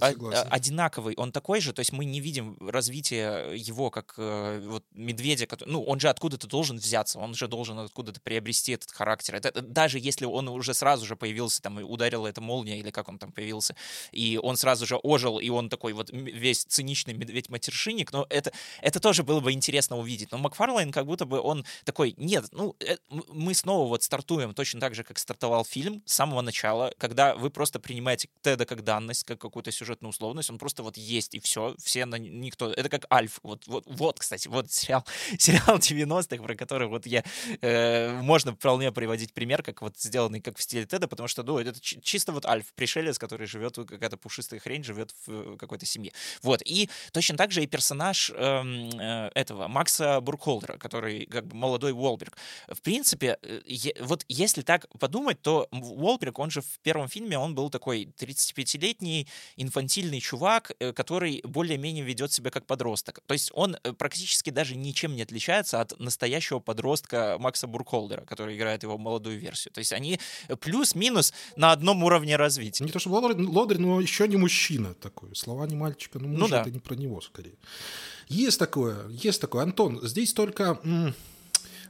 одинаковый, 0.50 1.14
он 1.16 1.32
такой 1.32 1.60
же, 1.60 1.72
то 1.72 1.80
есть 1.80 1.92
мы 1.92 2.04
не 2.04 2.20
видим 2.20 2.56
развития 2.60 3.52
его 3.54 3.90
как 3.90 4.14
э, 4.16 4.62
вот 4.66 4.84
медведя, 4.94 5.46
который, 5.46 5.70
ну, 5.70 5.82
он 5.82 6.00
же 6.00 6.08
откуда-то 6.08 6.46
должен 6.46 6.78
взяться, 6.78 7.18
он 7.18 7.34
же 7.34 7.46
должен 7.46 7.78
откуда-то 7.78 8.20
приобрести 8.20 8.72
этот 8.72 8.90
характер. 8.90 9.36
Это, 9.36 9.62
даже 9.62 9.98
если 9.98 10.24
он 10.24 10.48
уже 10.48 10.74
сразу 10.74 11.06
же 11.06 11.16
появился 11.16 11.51
появился, 11.52 11.62
там, 11.62 11.78
ударила 11.78 12.26
эта 12.26 12.40
молния, 12.40 12.78
или 12.78 12.90
как 12.90 13.08
он 13.08 13.18
там 13.18 13.32
появился, 13.32 13.74
и 14.12 14.38
он 14.42 14.56
сразу 14.56 14.86
же 14.86 14.96
ожил, 14.96 15.38
и 15.38 15.48
он 15.50 15.68
такой 15.68 15.92
вот 15.92 16.10
весь 16.12 16.64
циничный 16.64 17.14
медведь-матершинник, 17.14 18.12
но 18.12 18.26
это, 18.30 18.52
это 18.80 19.00
тоже 19.00 19.22
было 19.22 19.40
бы 19.40 19.52
интересно 19.52 19.98
увидеть. 19.98 20.32
Но 20.32 20.38
Макфарлайн 20.38 20.92
как 20.92 21.06
будто 21.06 21.26
бы 21.26 21.40
он 21.40 21.64
такой, 21.84 22.14
нет, 22.16 22.44
ну, 22.52 22.74
э, 22.80 22.96
мы 23.28 23.54
снова 23.54 23.88
вот 23.88 24.02
стартуем 24.02 24.54
точно 24.54 24.80
так 24.80 24.94
же, 24.94 25.04
как 25.04 25.18
стартовал 25.18 25.64
фильм 25.64 26.02
с 26.06 26.14
самого 26.14 26.42
начала, 26.42 26.92
когда 26.98 27.34
вы 27.34 27.50
просто 27.50 27.80
принимаете 27.80 28.28
Теда 28.42 28.64
как 28.64 28.82
данность, 28.84 29.24
как 29.24 29.40
какую-то 29.40 29.72
сюжетную 29.72 30.10
условность, 30.10 30.50
он 30.50 30.58
просто 30.58 30.82
вот 30.82 30.96
есть, 30.96 31.34
и 31.34 31.40
все, 31.40 31.74
все 31.78 32.06
на 32.06 32.16
никто, 32.16 32.70
это 32.70 32.88
как 32.88 33.06
Альф, 33.12 33.40
вот, 33.42 33.66
вот, 33.66 33.84
вот 33.86 34.18
кстати, 34.18 34.48
вот 34.48 34.70
сериал, 34.70 35.04
сериал 35.38 35.78
90-х, 35.78 36.42
про 36.42 36.54
который 36.54 36.88
вот 36.88 37.06
я, 37.06 37.24
э, 37.60 38.12
можно 38.22 38.52
вполне 38.54 38.92
приводить 38.92 39.32
пример, 39.32 39.62
как 39.62 39.82
вот 39.82 39.98
сделанный 39.98 40.40
как 40.40 40.56
в 40.58 40.62
стиле 40.62 40.86
Теда, 40.86 41.08
потому 41.08 41.28
что 41.28 41.41
что, 41.42 41.52
ну, 41.52 41.58
это 41.58 41.80
чисто 41.80 42.32
вот 42.32 42.46
Альф, 42.46 42.72
пришелец, 42.74 43.18
который 43.18 43.46
живет, 43.46 43.76
какая-то 43.76 44.16
пушистая 44.16 44.60
хрень, 44.60 44.84
живет 44.84 45.14
в 45.26 45.56
какой-то 45.56 45.86
семье. 45.86 46.12
Вот. 46.42 46.62
И 46.64 46.88
точно 47.12 47.36
так 47.36 47.52
же 47.52 47.62
и 47.62 47.66
персонаж 47.66 48.30
эм, 48.34 48.90
э, 48.98 49.30
этого 49.34 49.68
Макса 49.68 50.20
Буркхолдера, 50.20 50.78
который 50.78 51.26
как 51.26 51.46
бы 51.46 51.56
молодой 51.56 51.92
Уолберг. 51.92 52.36
В 52.68 52.80
принципе, 52.80 53.38
э, 53.42 53.60
вот 54.00 54.24
если 54.28 54.62
так 54.62 54.86
подумать, 54.98 55.40
то 55.42 55.68
Уолберг, 55.70 56.38
он 56.38 56.50
же 56.50 56.60
в 56.60 56.78
первом 56.82 57.08
фильме, 57.08 57.38
он 57.38 57.54
был 57.54 57.70
такой 57.70 58.08
35-летний 58.18 59.26
инфантильный 59.56 60.20
чувак, 60.20 60.72
э, 60.78 60.92
который 60.92 61.40
более-менее 61.44 62.04
ведет 62.04 62.32
себя 62.32 62.50
как 62.50 62.66
подросток. 62.66 63.20
То 63.26 63.34
есть 63.34 63.50
он 63.54 63.76
э, 63.82 63.92
практически 63.92 64.50
даже 64.50 64.76
ничем 64.76 65.14
не 65.16 65.22
отличается 65.22 65.80
от 65.80 65.98
настоящего 65.98 66.60
подростка 66.60 67.36
Макса 67.38 67.66
Буркхолдера, 67.66 68.24
который 68.24 68.56
играет 68.56 68.82
его 68.82 68.98
молодую 68.98 69.38
версию. 69.38 69.72
То 69.72 69.78
есть 69.78 69.92
они 69.92 70.18
плюс-минус 70.60 71.31
на 71.56 71.72
одном 71.72 72.02
уровне 72.02 72.36
развития. 72.36 72.84
Не 72.84 72.90
то, 72.90 72.98
что 72.98 73.10
Лодри, 73.10 73.78
но 73.78 74.00
еще 74.00 74.28
не 74.28 74.36
мужчина 74.36 74.94
такой. 74.94 75.34
Слова 75.34 75.66
не 75.66 75.76
мальчика, 75.76 76.18
но 76.18 76.28
мужа 76.28 76.40
ну, 76.40 76.48
да. 76.48 76.60
это 76.62 76.70
не 76.70 76.78
про 76.78 76.94
него 76.94 77.20
скорее. 77.20 77.54
Есть 78.28 78.58
такое, 78.58 79.08
есть 79.08 79.40
такое. 79.40 79.62
Антон, 79.62 80.00
здесь 80.02 80.32
только... 80.32 80.80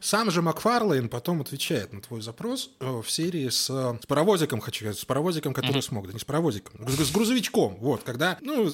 Сам 0.02 0.32
же 0.32 0.42
Макфарлейн 0.42 1.08
потом 1.08 1.40
отвечает 1.42 1.92
на 1.92 2.00
твой 2.00 2.22
запрос 2.22 2.70
э, 2.80 3.02
в 3.04 3.08
серии 3.08 3.48
с, 3.48 3.66
с 3.66 4.06
паровозиком, 4.08 4.60
хочу 4.60 4.80
сказать, 4.80 4.98
с 4.98 5.04
паровозиком, 5.04 5.54
который 5.54 5.76
mm-hmm. 5.76 5.82
смог, 5.82 6.06
да 6.08 6.12
не 6.12 6.18
с 6.18 6.24
паровозиком, 6.24 6.88
с 6.88 7.10
грузовичком, 7.12 7.76
вот, 7.76 8.02
когда, 8.02 8.36
ну, 8.40 8.68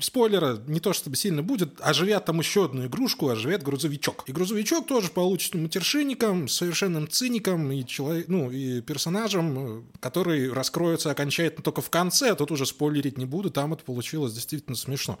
спойлера 0.00 0.58
не 0.66 0.80
то 0.80 0.92
чтобы 0.92 1.16
сильно 1.16 1.42
будет, 1.42 1.80
оживят 1.80 2.26
там 2.26 2.40
еще 2.40 2.66
одну 2.66 2.84
игрушку, 2.84 3.30
оживет 3.30 3.62
грузовичок. 3.62 4.24
И 4.26 4.32
грузовичок 4.32 4.86
тоже 4.86 5.08
получится 5.08 5.56
матершинником, 5.56 6.46
совершенным 6.46 7.08
циником 7.08 7.72
и, 7.72 7.86
человек, 7.86 8.28
ну, 8.28 8.50
и 8.50 8.82
персонажем, 8.82 9.78
э, 9.78 9.82
который 10.00 10.52
раскроется 10.52 11.10
окончательно 11.10 11.62
только 11.62 11.80
в 11.80 11.88
конце, 11.88 12.32
а 12.32 12.34
тут 12.34 12.50
уже 12.50 12.66
спойлерить 12.66 13.16
не 13.16 13.24
буду, 13.24 13.50
там 13.50 13.72
это 13.72 13.82
получилось 13.82 14.34
действительно 14.34 14.76
смешно. 14.76 15.18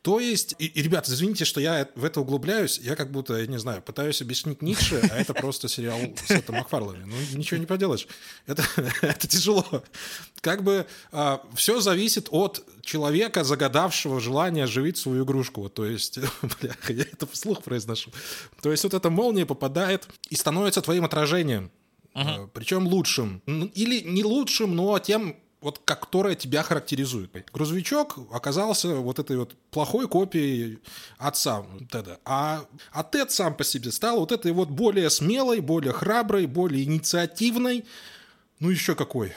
То 0.00 0.18
есть, 0.18 0.54
и, 0.58 0.64
и 0.64 0.82
ребята, 0.82 1.12
извините, 1.12 1.44
что 1.44 1.60
я 1.60 1.86
в 1.94 2.06
это 2.06 2.22
углубляюсь, 2.22 2.78
я 2.78 2.96
как 2.96 3.10
будто, 3.10 3.36
я 3.36 3.46
не 3.46 3.58
знаю, 3.58 3.82
пытаюсь 3.82 4.22
объяснить 4.22 4.62
Ницше, 4.62 4.93
а 5.02 5.16
это 5.16 5.34
просто 5.34 5.68
сериал 5.68 5.98
с 6.26 6.30
этим 6.30 6.54
Макфарлами. 6.54 7.04
Ну, 7.04 7.38
ничего 7.38 7.58
не 7.58 7.66
поделаешь. 7.66 8.06
Это, 8.46 8.64
это 9.02 9.26
тяжело. 9.26 9.84
Как 10.40 10.62
бы 10.62 10.86
а, 11.12 11.42
все 11.54 11.80
зависит 11.80 12.28
от 12.30 12.64
человека, 12.82 13.44
загадавшего 13.44 14.20
желание 14.20 14.64
оживить 14.64 14.96
свою 14.96 15.24
игрушку. 15.24 15.62
Вот, 15.62 15.74
то 15.74 15.84
есть, 15.84 16.18
бля, 16.60 16.76
я 16.88 17.02
это 17.02 17.26
вслух 17.26 17.62
произношу. 17.62 18.10
То 18.62 18.70
есть 18.70 18.84
вот 18.84 18.94
эта 18.94 19.10
молния 19.10 19.46
попадает 19.46 20.08
и 20.30 20.36
становится 20.36 20.82
твоим 20.82 21.04
отражением. 21.04 21.70
Uh-huh. 22.14 22.48
Причем 22.52 22.86
лучшим. 22.86 23.42
Или 23.74 24.00
не 24.00 24.22
лучшим, 24.22 24.76
но 24.76 24.98
тем 24.98 25.36
вот 25.64 25.80
которая 25.84 26.34
тебя 26.34 26.62
характеризует. 26.62 27.30
Грузовичок 27.52 28.18
оказался 28.30 28.96
вот 28.96 29.18
этой 29.18 29.38
вот 29.38 29.54
плохой 29.70 30.06
копией 30.06 30.78
отца 31.16 31.64
Теда. 31.90 32.20
А, 32.26 32.66
а 32.92 33.02
Тед 33.02 33.30
сам 33.30 33.56
по 33.56 33.64
себе 33.64 33.90
стал 33.90 34.20
вот 34.20 34.30
этой 34.30 34.52
вот 34.52 34.68
более 34.68 35.08
смелой, 35.08 35.60
более 35.60 35.94
храброй, 35.94 36.46
более 36.46 36.84
инициативной, 36.84 37.86
ну 38.60 38.68
еще 38.68 38.94
какой, 38.94 39.32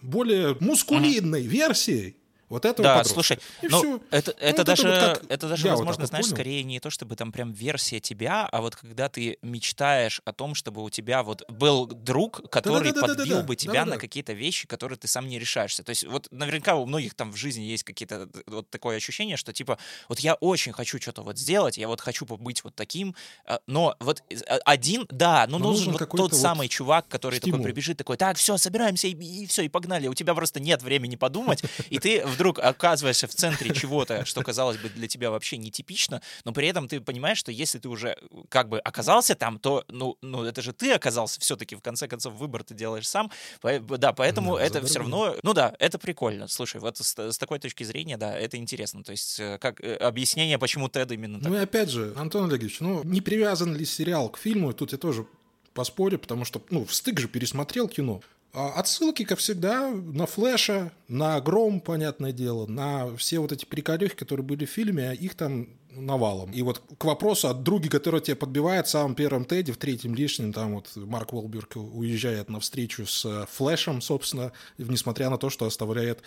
более 0.00 0.56
мускулинной 0.60 1.42
uh-huh. 1.42 1.48
версией 1.48 2.16
вот 2.48 2.64
этого 2.64 2.84
да, 2.84 2.94
подростка. 2.96 3.14
слушай, 3.14 3.38
и 3.62 3.68
ну, 3.68 3.78
все. 3.78 4.00
это, 4.10 4.30
это 4.32 4.58
ну, 4.58 4.64
даже, 4.64 4.88
это, 4.88 5.20
вот 5.20 5.30
это 5.30 5.48
даже 5.48 5.68
возможно, 5.68 6.02
вот 6.02 6.08
знаешь, 6.08 6.24
понял. 6.26 6.36
скорее 6.36 6.62
не 6.62 6.80
то, 6.80 6.90
чтобы 6.90 7.16
там 7.16 7.32
прям 7.32 7.52
версия 7.52 8.00
тебя, 8.00 8.46
а 8.46 8.60
вот 8.60 8.76
когда 8.76 9.08
ты 9.08 9.38
мечтаешь 9.42 10.20
о 10.24 10.32
том, 10.32 10.54
чтобы 10.54 10.82
у 10.82 10.90
тебя 10.90 11.22
вот 11.22 11.42
был 11.50 11.86
друг, 11.86 12.48
который 12.50 12.92
да, 12.92 13.00
да, 13.00 13.06
да, 13.06 13.14
подбил 13.14 13.36
да, 13.36 13.40
да, 13.40 13.46
бы 13.46 13.56
тебя 13.56 13.72
да, 13.72 13.84
да. 13.84 13.90
на 13.92 13.98
какие-то 13.98 14.32
вещи, 14.32 14.66
которые 14.66 14.98
ты 14.98 15.08
сам 15.08 15.28
не 15.28 15.38
решаешься. 15.38 15.82
То 15.82 15.90
есть 15.90 16.04
вот 16.04 16.28
наверняка 16.30 16.76
у 16.76 16.86
многих 16.86 17.14
там 17.14 17.32
в 17.32 17.36
жизни 17.36 17.62
есть 17.62 17.84
какие-то 17.84 18.28
вот 18.46 18.70
такое 18.70 18.96
ощущение, 18.96 19.36
что 19.36 19.52
типа 19.52 19.78
вот 20.08 20.20
я 20.20 20.34
очень 20.34 20.72
хочу 20.72 21.00
что-то 21.00 21.22
вот 21.22 21.38
сделать, 21.38 21.78
я 21.78 21.88
вот 21.88 22.00
хочу 22.00 22.24
быть 22.26 22.64
вот 22.64 22.74
таким, 22.74 23.14
а, 23.46 23.60
но 23.66 23.96
вот 24.00 24.22
а, 24.48 24.58
один, 24.64 25.06
да, 25.10 25.46
ну 25.48 25.58
но 25.58 25.70
нужен, 25.70 25.92
нужен 25.92 26.06
вот 26.06 26.10
тот 26.10 26.32
вот 26.32 26.34
самый 26.34 26.68
чувак, 26.68 27.08
который 27.08 27.38
стимул. 27.38 27.58
такой 27.58 27.72
прибежит, 27.72 27.96
такой, 27.96 28.16
так, 28.16 28.36
все, 28.36 28.56
собираемся 28.56 29.08
и, 29.08 29.12
и 29.12 29.46
все, 29.46 29.62
и 29.62 29.68
погнали. 29.68 30.08
У 30.08 30.14
тебя 30.14 30.34
просто 30.34 30.60
нет 30.60 30.82
времени 30.82 31.16
подумать, 31.16 31.62
и 31.90 31.98
ты 31.98 32.24
вдруг 32.34 32.58
оказываешься 32.58 33.26
в 33.26 33.34
центре 33.34 33.74
чего-то, 33.74 34.24
что, 34.24 34.42
казалось 34.42 34.76
бы, 34.78 34.88
для 34.88 35.08
тебя 35.08 35.30
вообще 35.30 35.56
нетипично, 35.56 36.20
но 36.44 36.52
при 36.52 36.68
этом 36.68 36.88
ты 36.88 37.00
понимаешь, 37.00 37.38
что 37.38 37.52
если 37.52 37.78
ты 37.78 37.88
уже 37.88 38.16
как 38.48 38.68
бы 38.68 38.78
оказался 38.78 39.34
там, 39.34 39.58
то, 39.58 39.84
ну, 39.88 40.16
ну 40.22 40.44
это 40.44 40.62
же 40.62 40.72
ты 40.72 40.92
оказался 40.92 41.40
все-таки, 41.40 41.76
в 41.76 41.80
конце 41.80 42.08
концов, 42.08 42.34
выбор 42.34 42.64
ты 42.64 42.74
делаешь 42.74 43.08
сам. 43.08 43.30
Да, 43.62 44.12
поэтому 44.12 44.56
да, 44.56 44.64
это 44.64 44.84
все 44.84 45.00
равно... 45.00 45.36
Ну 45.42 45.54
да, 45.54 45.74
это 45.78 45.98
прикольно. 45.98 46.48
Слушай, 46.48 46.80
вот 46.80 46.98
с, 46.98 47.16
с 47.16 47.38
такой 47.38 47.58
точки 47.58 47.84
зрения, 47.84 48.16
да, 48.16 48.36
это 48.36 48.56
интересно. 48.56 49.02
То 49.02 49.12
есть 49.12 49.40
э, 49.40 49.58
как 49.58 49.80
э, 49.80 49.94
объяснение, 49.94 50.58
почему 50.58 50.88
Тед 50.88 51.12
именно 51.12 51.40
так. 51.40 51.48
Ну 51.48 51.56
и 51.56 51.60
опять 51.60 51.90
же, 51.90 52.12
Антон 52.16 52.50
Олегович, 52.50 52.80
ну 52.80 53.02
не 53.04 53.20
привязан 53.20 53.74
ли 53.74 53.84
сериал 53.84 54.28
к 54.28 54.38
фильму, 54.38 54.72
тут 54.72 54.92
я 54.92 54.98
тоже 54.98 55.26
поспорю, 55.74 56.18
потому 56.18 56.44
что, 56.44 56.62
ну, 56.70 56.84
в 56.84 56.94
стык 56.94 57.20
же 57.20 57.28
пересмотрел 57.28 57.88
кино. 57.88 58.22
А 58.54 58.70
отсылки, 58.78 59.24
как 59.24 59.40
всегда, 59.40 59.90
на 59.90 60.26
Флэша, 60.26 60.92
на 61.08 61.40
Гром, 61.40 61.80
понятное 61.80 62.30
дело, 62.30 62.66
на 62.66 63.16
все 63.16 63.40
вот 63.40 63.50
эти 63.50 63.64
приколюхи, 63.64 64.14
которые 64.14 64.46
были 64.46 64.64
в 64.64 64.70
фильме, 64.70 65.10
а 65.10 65.12
их 65.12 65.34
там 65.34 65.68
навалом. 65.96 66.50
И 66.52 66.62
вот 66.62 66.82
к 66.98 67.04
вопросу 67.04 67.48
от 67.48 67.62
други, 67.62 67.88
который 67.88 68.20
тебя 68.20 68.36
подбивает 68.36 68.86
в 68.86 68.90
самом 68.90 69.14
первом 69.14 69.44
Теди, 69.44 69.72
в 69.72 69.76
третьем 69.76 70.14
лишнем, 70.14 70.52
там 70.52 70.74
вот 70.74 70.90
Марк 70.96 71.32
Уолберг 71.32 71.76
уезжает 71.76 72.48
на 72.48 72.60
встречу 72.60 73.06
с 73.06 73.24
э, 73.24 73.46
Флэшем, 73.52 74.00
собственно, 74.00 74.52
несмотря 74.78 75.30
на 75.30 75.38
то, 75.38 75.50
что 75.50 75.66
оставляет 75.66 76.20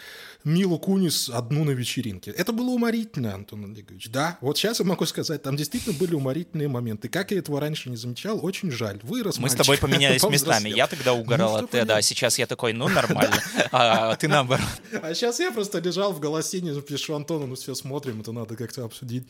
Милу 0.44 0.80
Кунис 0.80 1.30
одну 1.30 1.64
на 1.64 1.72
вечеринке. 1.72 2.32
Это 2.32 2.52
было 2.52 2.70
уморительно, 2.70 3.34
Антон 3.34 3.66
Олегович. 3.66 4.10
Да, 4.10 4.38
вот 4.42 4.58
сейчас 4.58 4.80
я 4.80 4.86
могу 4.86 5.06
сказать, 5.06 5.44
там 5.44 5.56
действительно 5.56 5.96
были 5.98 6.16
уморительные 6.16 6.68
моменты. 6.68 7.10
Как 7.10 7.32
я 7.32 7.40
этого 7.40 7.60
раньше 7.60 7.90
не 7.90 7.98
замечал, 7.98 8.44
очень 8.44 8.72
жаль. 8.72 9.00
Вырос 9.04 9.38
Мы 9.38 9.44
мальчик, 9.44 9.60
с 9.60 9.66
тобой 9.66 9.78
поменялись 9.78 10.24
местами. 10.24 10.70
Я 10.70 10.88
тогда 10.88 11.14
угорал 11.14 11.58
ну, 11.58 11.64
от 11.66 11.72
Теда, 11.72 11.98
а 11.98 12.02
сейчас 12.02 12.40
я 12.40 12.48
такой, 12.48 12.74
ну, 12.74 12.88
нормально. 12.90 13.42
А 13.72 14.16
ты 14.16 14.28
наоборот. 14.28 14.66
А 15.02 15.14
сейчас 15.14 15.40
я 15.40 15.52
просто 15.52 15.80
лежал 15.80 16.14
в 16.14 16.20
голосине, 16.20 16.74
пишу 16.82 17.16
Антону, 17.16 17.48
ну 17.48 17.56
все 17.56 17.76
смотрим, 17.76 18.22
это 18.22 18.32
надо 18.32 18.56
как-то 18.56 18.86
обсудить. 18.86 19.28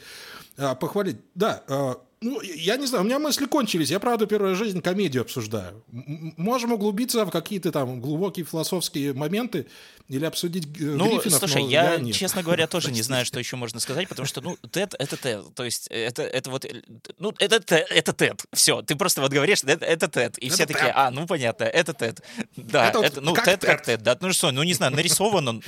А, 0.58 0.76
похвалить. 0.76 1.18
Да, 1.36 1.64
а, 1.68 1.98
ну, 2.20 2.42
я 2.42 2.78
не 2.78 2.88
знаю, 2.88 3.04
у 3.04 3.06
меня 3.06 3.20
мысли 3.20 3.46
кончились. 3.46 3.92
Я, 3.92 4.00
правда, 4.00 4.26
первую 4.26 4.56
жизнь 4.56 4.82
комедию 4.82 5.22
обсуждаю. 5.22 5.84
Можем 5.92 6.72
углубиться 6.72 7.24
в 7.26 7.30
какие-то 7.30 7.72
там 7.72 8.02
глубокие 8.02 8.46
философские 8.46 9.14
моменты 9.14 9.68
или 10.08 10.26
обсудить 10.26 10.66
э, 10.80 10.84
Ну, 10.84 11.12
Гриффинов, 11.12 11.40
слушай, 11.40 11.64
я, 11.66 11.96
я 11.96 12.14
честно 12.14 12.42
говоря, 12.42 12.66
тоже 12.68 12.92
не 12.92 13.04
знаю, 13.04 13.26
что 13.26 13.38
еще 13.40 13.56
можно 13.56 13.80
сказать, 13.80 14.08
потому 14.08 14.26
что, 14.26 14.42
ну, 14.42 14.58
Тед— 14.72 14.96
это 15.00 15.18
Тед. 15.18 15.54
То 15.54 15.64
есть 15.64 15.88
это, 15.90 16.24
это 16.24 16.50
вот... 16.50 16.66
Ну, 17.20 17.34
это, 17.38 17.76
это 17.76 18.14
Тед. 18.14 18.46
Все, 18.54 18.82
ты 18.82 18.96
просто 18.96 19.22
вот 19.22 19.32
говоришь, 19.32 19.64
это, 19.64 19.86
это 19.86 20.08
Тед. 20.08 20.38
И 20.40 20.48
это 20.48 20.56
все 20.56 20.66
Тед. 20.66 20.78
такие, 20.78 20.94
а, 20.96 21.12
ну, 21.12 21.28
понятно, 21.28 21.66
это 21.66 21.94
Тед. 21.94 22.24
Да, 22.56 22.90
это, 22.90 23.00
это 23.00 23.22
ну, 23.22 23.34
как 23.36 23.46
Тед 23.46 23.62
как 23.62 23.84
Тед. 23.84 24.02
Да, 24.02 24.18
ну 24.22 24.34
что, 24.34 24.52
ну, 24.52 24.64
не 24.64 24.74
знаю, 24.74 24.94
нарисован 24.94 25.48
он 25.48 25.64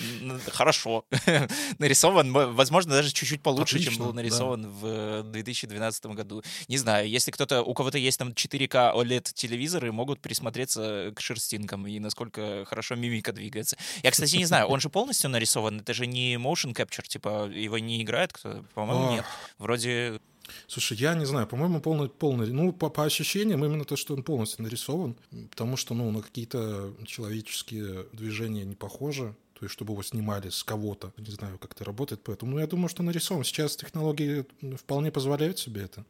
хорошо. 0.47 1.05
нарисован, 1.77 2.31
возможно, 2.31 2.93
даже 2.93 3.11
чуть-чуть 3.11 3.43
получше, 3.43 3.75
Отлично, 3.75 3.93
чем 3.93 4.05
был 4.05 4.13
нарисован 4.13 4.63
да. 4.63 4.69
в 4.69 5.23
2012 5.23 6.05
году 6.07 6.38
не 6.67 6.77
знаю, 6.77 7.09
если 7.09 7.31
кто-то, 7.31 7.61
у 7.61 7.73
кого-то 7.73 7.97
есть 7.97 8.17
там 8.17 8.29
4К 8.29 8.95
OLED 8.95 9.33
телевизоры, 9.33 9.91
могут 9.91 10.19
присмотреться 10.19 11.11
к 11.15 11.21
шерстинкам 11.21 11.87
и 11.87 11.99
насколько 11.99 12.65
хорошо 12.65 12.95
мимика 12.95 13.31
двигается. 13.31 13.77
Я, 14.03 14.11
кстати, 14.11 14.35
не 14.35 14.45
знаю, 14.45 14.67
он 14.67 14.79
же 14.79 14.89
полностью 14.89 15.29
нарисован, 15.29 15.79
это 15.79 15.93
же 15.93 16.07
не 16.07 16.35
motion 16.35 16.73
capture, 16.73 17.07
типа 17.07 17.49
его 17.49 17.77
не 17.79 18.01
играет 18.01 18.33
кто? 18.33 18.63
По-моему, 18.73 19.11
нет. 19.11 19.25
Вроде 19.57 20.19
Слушай, 20.67 20.97
я 20.97 21.13
не 21.13 21.25
знаю, 21.25 21.47
по-моему, 21.47 21.79
полный, 21.79 22.09
полный, 22.09 22.47
ну, 22.51 22.71
по, 22.73 22.89
по 22.89 23.03
ощущениям 23.03 23.63
именно 23.63 23.85
то, 23.85 23.95
что 23.95 24.13
он 24.13 24.23
полностью 24.23 24.63
нарисован, 24.63 25.15
потому 25.51 25.77
что, 25.77 25.93
ну, 25.93 26.09
на 26.11 26.21
какие-то 26.21 26.93
человеческие 27.05 28.05
движения 28.13 28.65
не 28.65 28.75
похоже 28.75 29.35
то 29.59 29.65
есть 29.65 29.73
чтобы 29.73 29.91
его 29.91 30.03
снимали 30.03 30.49
с 30.49 30.63
кого-то. 30.63 31.11
Не 31.17 31.31
знаю, 31.31 31.57
как 31.57 31.73
это 31.73 31.83
работает, 31.83 32.21
поэтому 32.23 32.53
ну, 32.53 32.59
я 32.59 32.67
думаю, 32.67 32.87
что 32.87 33.03
нарисован. 33.03 33.43
Сейчас 33.43 33.75
технологии 33.75 34.45
вполне 34.77 35.11
позволяют 35.11 35.59
себе 35.59 35.83
это. 35.83 36.05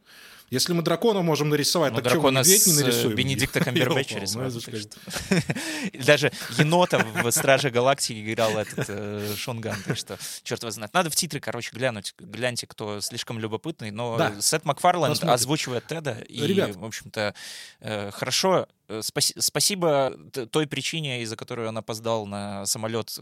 Если 0.50 0.72
мы 0.72 0.82
дракона 0.82 1.22
можем 1.22 1.48
нарисовать, 1.48 1.92
ну, 1.92 2.00
так 2.00 2.12
что 2.12 2.22
мы 2.22 2.30
медведь 2.30 2.66
не 2.68 2.72
э, 2.72 2.76
нарисуем? 2.76 3.16
Бенедикта 3.16 3.60
Камбербэтча 3.64 4.20
рисовал. 4.20 4.50
Даже 6.06 6.30
енота 6.58 6.98
в 6.98 7.30
«Страже 7.32 7.70
Галактики» 7.70 8.32
играл 8.32 8.56
этот 8.56 8.84
э, 8.88 9.34
Шонган, 9.36 9.76
так 9.84 9.96
что 9.96 10.16
черт 10.44 10.62
его 10.62 10.70
знает. 10.70 10.94
Надо 10.94 11.10
в 11.10 11.16
титры, 11.16 11.40
короче, 11.40 11.70
глянуть. 11.72 12.14
Гляньте, 12.18 12.68
кто 12.68 13.00
слишком 13.00 13.40
любопытный. 13.40 13.90
Но 13.90 14.32
Сет 14.40 14.64
Макфарланд 14.64 15.24
озвучивает 15.24 15.88
Теда. 15.88 16.18
И, 16.28 16.72
в 16.72 16.84
общем-то, 16.84 17.34
э, 17.80 18.10
хорошо 18.12 18.68
спаси- 19.00 19.34
спасибо 19.38 20.16
той 20.50 20.66
причине, 20.66 21.22
из-за 21.22 21.36
которой 21.36 21.68
он 21.68 21.78
опоздал 21.78 22.26
на 22.26 22.66
самолет 22.66 23.18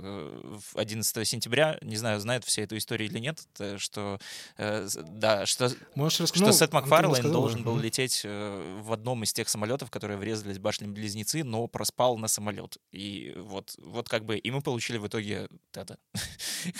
11 0.74 1.28
сентября. 1.28 1.78
Не 1.82 1.96
знаю, 1.96 2.20
знают 2.20 2.44
все 2.44 2.62
эту 2.62 2.76
историю 2.76 3.08
или 3.08 3.18
нет, 3.18 3.40
что 3.78 4.18
да, 4.58 5.46
что, 5.46 5.70
Можешь 5.94 6.28
что 6.28 6.40
ну, 6.40 6.52
Сет 6.52 6.72
Макфарлейн 6.72 7.30
должен 7.30 7.62
был 7.62 7.76
лететь 7.76 8.22
в 8.24 8.92
одном 8.92 9.24
из 9.24 9.32
тех 9.32 9.48
самолетов, 9.48 9.90
которые 9.90 10.16
врезались 10.16 10.56
в 10.56 10.60
башни-близнецы, 10.60 11.44
но 11.44 11.66
проспал 11.66 12.18
на 12.18 12.28
самолет. 12.28 12.78
И 12.92 13.34
вот, 13.36 13.74
вот 13.78 14.08
как 14.08 14.24
бы, 14.24 14.36
и 14.38 14.50
мы 14.50 14.60
получили 14.60 14.98
в 14.98 15.06
итоге 15.06 15.48
это. 15.74 15.98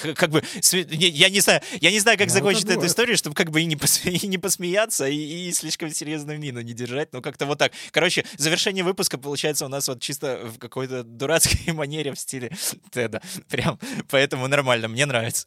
как 0.16 0.30
бы, 0.30 0.42
я 0.72 1.28
не 1.28 1.40
знаю, 1.40 1.62
я 1.80 1.90
не 1.90 2.00
знаю, 2.00 2.18
как 2.18 2.28
ну, 2.28 2.34
закончить 2.34 2.68
эту 2.68 2.86
историю, 2.86 3.16
чтобы 3.16 3.34
как 3.34 3.50
бы 3.50 3.60
и 3.60 3.66
не, 3.66 4.38
посмеяться, 4.38 5.08
и 5.08 5.52
слишком 5.52 5.90
серьезную 5.90 6.38
мину 6.38 6.60
не 6.60 6.72
держать, 6.72 7.12
но 7.12 7.20
как-то 7.20 7.46
вот 7.46 7.58
так. 7.58 7.72
Короче, 7.90 8.24
завершение 8.36 8.77
выпуска 8.82 9.18
получается 9.18 9.66
у 9.66 9.68
нас 9.68 9.88
вот 9.88 10.00
чисто 10.00 10.40
в 10.44 10.58
какой-то 10.58 11.02
дурацкой 11.02 11.72
манере 11.72 12.12
в 12.12 12.18
стиле 12.18 12.50
Теда. 12.90 13.22
Прям, 13.48 13.78
поэтому 14.10 14.46
нормально, 14.48 14.88
мне 14.88 15.06
нравится. 15.06 15.46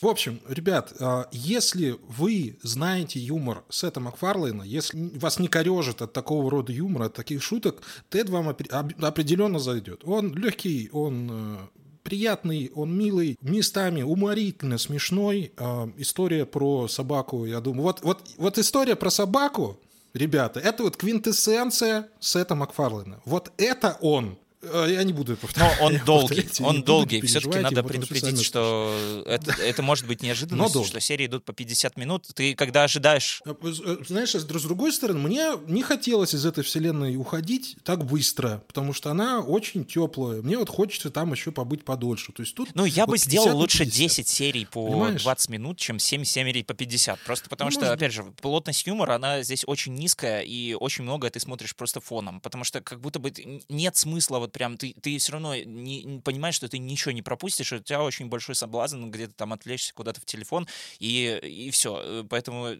В 0.00 0.06
общем, 0.06 0.40
ребят, 0.48 0.92
а, 1.00 1.26
если 1.32 1.96
вы 2.06 2.56
знаете 2.62 3.18
юмор 3.18 3.64
Сета 3.68 3.98
Макфарлейна, 3.98 4.62
если 4.62 5.18
вас 5.18 5.40
не 5.40 5.48
корежит 5.48 6.02
от 6.02 6.12
такого 6.12 6.50
рода 6.50 6.72
юмора, 6.72 7.06
от 7.06 7.14
таких 7.14 7.42
шуток, 7.42 7.82
Тед 8.08 8.28
вам 8.28 8.48
определенно 8.48 9.58
зайдет. 9.58 10.02
Он 10.04 10.32
легкий, 10.34 10.88
он 10.92 11.28
э, 11.30 11.58
приятный, 12.04 12.70
он 12.76 12.96
милый, 12.96 13.36
местами 13.42 14.02
уморительно 14.02 14.78
смешной. 14.78 15.52
Э, 15.56 15.88
история 15.96 16.46
про 16.46 16.86
собаку, 16.86 17.44
я 17.44 17.60
думаю, 17.60 17.82
вот, 17.82 18.00
вот, 18.02 18.22
вот 18.36 18.56
история 18.58 18.94
про 18.94 19.10
собаку, 19.10 19.80
ребята, 20.14 20.60
это 20.60 20.82
вот 20.82 20.96
квинтэссенция 20.96 22.08
Сета 22.20 22.54
Макфарлейна. 22.54 23.20
Вот 23.24 23.52
это 23.56 23.96
он. 24.00 24.38
Э, 24.60 24.86
я 24.90 25.04
не 25.04 25.12
буду 25.12 25.36
повторять. 25.36 25.78
Но 25.80 25.86
он 25.86 25.98
долгий, 26.04 26.48
он 26.60 26.82
долгий. 26.82 27.20
Все-таки 27.22 27.58
надо 27.58 27.82
предупредить, 27.82 28.42
что 28.44 29.22
это, 29.26 29.52
это 29.52 29.82
может 29.82 30.06
быть 30.06 30.22
неожиданно, 30.22 30.68
что 30.68 31.00
серии 31.00 31.26
идут 31.26 31.44
по 31.44 31.52
50 31.52 31.96
минут. 31.96 32.26
Ты 32.34 32.54
когда 32.54 32.84
ожидаешь... 32.84 33.40
Э, 33.44 33.54
э, 33.62 33.96
знаешь, 34.06 34.34
с 34.34 34.44
другой 34.44 34.92
стороны, 34.92 35.20
мне 35.20 35.52
не 35.66 35.82
хотелось 35.82 36.34
из 36.34 36.44
этой 36.44 36.64
вселенной 36.64 37.16
уходить 37.16 37.76
так 37.84 38.04
быстро, 38.04 38.62
потому 38.66 38.92
что 38.92 39.10
она 39.10 39.40
очень 39.40 39.84
теплая. 39.84 40.42
Мне 40.42 40.58
вот 40.58 40.68
хочется 40.68 41.10
там 41.10 41.32
еще 41.32 41.52
побыть 41.52 41.84
подольше. 41.84 42.32
То 42.32 42.42
есть 42.42 42.54
тут 42.54 42.70
ну, 42.74 42.84
я 42.84 43.06
вот 43.06 43.12
бы 43.12 43.18
сделал 43.18 43.56
лучше 43.56 43.84
10 43.84 44.26
серий 44.26 44.66
по 44.66 44.86
Понимаешь? 44.88 45.22
20 45.22 45.50
минут, 45.50 45.78
чем 45.78 45.98
7 45.98 46.24
серий 46.24 46.64
по 46.64 46.74
50. 46.74 47.20
Просто 47.20 47.48
потому 47.48 47.70
ну, 47.70 47.78
что, 47.78 47.92
опять 47.92 48.12
же, 48.12 48.24
плотность 48.40 48.86
юмора, 48.86 49.14
она 49.14 49.42
здесь 49.42 49.62
очень 49.66 49.94
низкая, 49.94 50.40
и 50.42 50.74
очень 50.74 51.04
много 51.04 51.30
ты 51.30 51.38
смотришь 51.38 51.76
просто 51.76 52.00
фоном. 52.00 52.40
Потому 52.40 52.64
что 52.64 52.80
как 52.80 53.00
будто 53.00 53.20
бы 53.20 53.32
нет 53.68 53.96
смысла 53.96 54.38
вот 54.38 54.47
прям 54.48 54.76
ты, 54.76 54.94
ты 55.00 55.18
все 55.18 55.32
равно 55.32 55.54
не, 55.56 56.02
не 56.04 56.20
понимаешь, 56.20 56.54
что 56.54 56.68
ты 56.68 56.78
ничего 56.78 57.12
не 57.12 57.22
пропустишь, 57.22 57.72
у 57.72 57.78
тебя 57.78 58.02
очень 58.02 58.28
большой 58.28 58.54
соблазн 58.54 59.10
где-то 59.10 59.34
там 59.34 59.52
отвлечься 59.52 59.94
куда-то 59.94 60.20
в 60.20 60.24
телефон, 60.24 60.66
и, 60.98 61.40
и 61.42 61.70
все. 61.70 62.00
Э, 62.02 62.24
поэтому 62.28 62.68
э, 62.68 62.78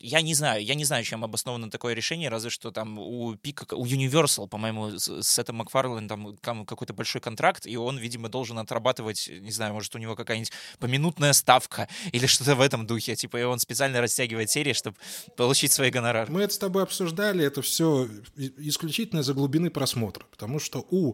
я 0.00 0.20
не 0.20 0.34
знаю, 0.34 0.64
я 0.64 0.74
не 0.74 0.84
знаю, 0.84 1.04
чем 1.04 1.24
обосновано 1.24 1.70
такое 1.70 1.94
решение, 1.94 2.28
разве 2.28 2.50
что 2.50 2.70
там 2.70 2.98
у 2.98 3.34
Пика, 3.36 3.74
у 3.74 3.84
Universal, 3.84 4.48
по-моему, 4.48 4.98
с, 4.98 5.22
с 5.22 5.38
этим 5.38 5.56
Макфарлен 5.56 6.08
там 6.08 6.36
какой-то 6.36 6.92
большой 6.92 7.20
контракт, 7.20 7.66
и 7.66 7.76
он, 7.76 7.98
видимо, 7.98 8.28
должен 8.28 8.58
отрабатывать, 8.58 9.30
не 9.40 9.50
знаю, 9.50 9.74
может, 9.74 9.94
у 9.94 9.98
него 9.98 10.16
какая-нибудь 10.16 10.52
поминутная 10.78 11.32
ставка 11.32 11.88
или 12.12 12.26
что-то 12.26 12.54
в 12.54 12.60
этом 12.60 12.86
духе, 12.86 13.16
типа, 13.16 13.38
и 13.38 13.42
он 13.42 13.58
специально 13.58 14.00
растягивает 14.00 14.50
серии, 14.50 14.72
чтобы 14.72 14.96
получить 15.36 15.72
свои 15.72 15.90
гонорары. 15.90 16.30
Мы 16.32 16.42
это 16.42 16.54
с 16.54 16.58
тобой 16.58 16.82
обсуждали, 16.82 17.44
это 17.44 17.62
все 17.62 18.08
исключительно 18.36 19.22
за 19.22 19.34
глубины 19.34 19.70
просмотра, 19.70 20.24
потому 20.30 20.58
что 20.58 20.86
у 20.90 21.07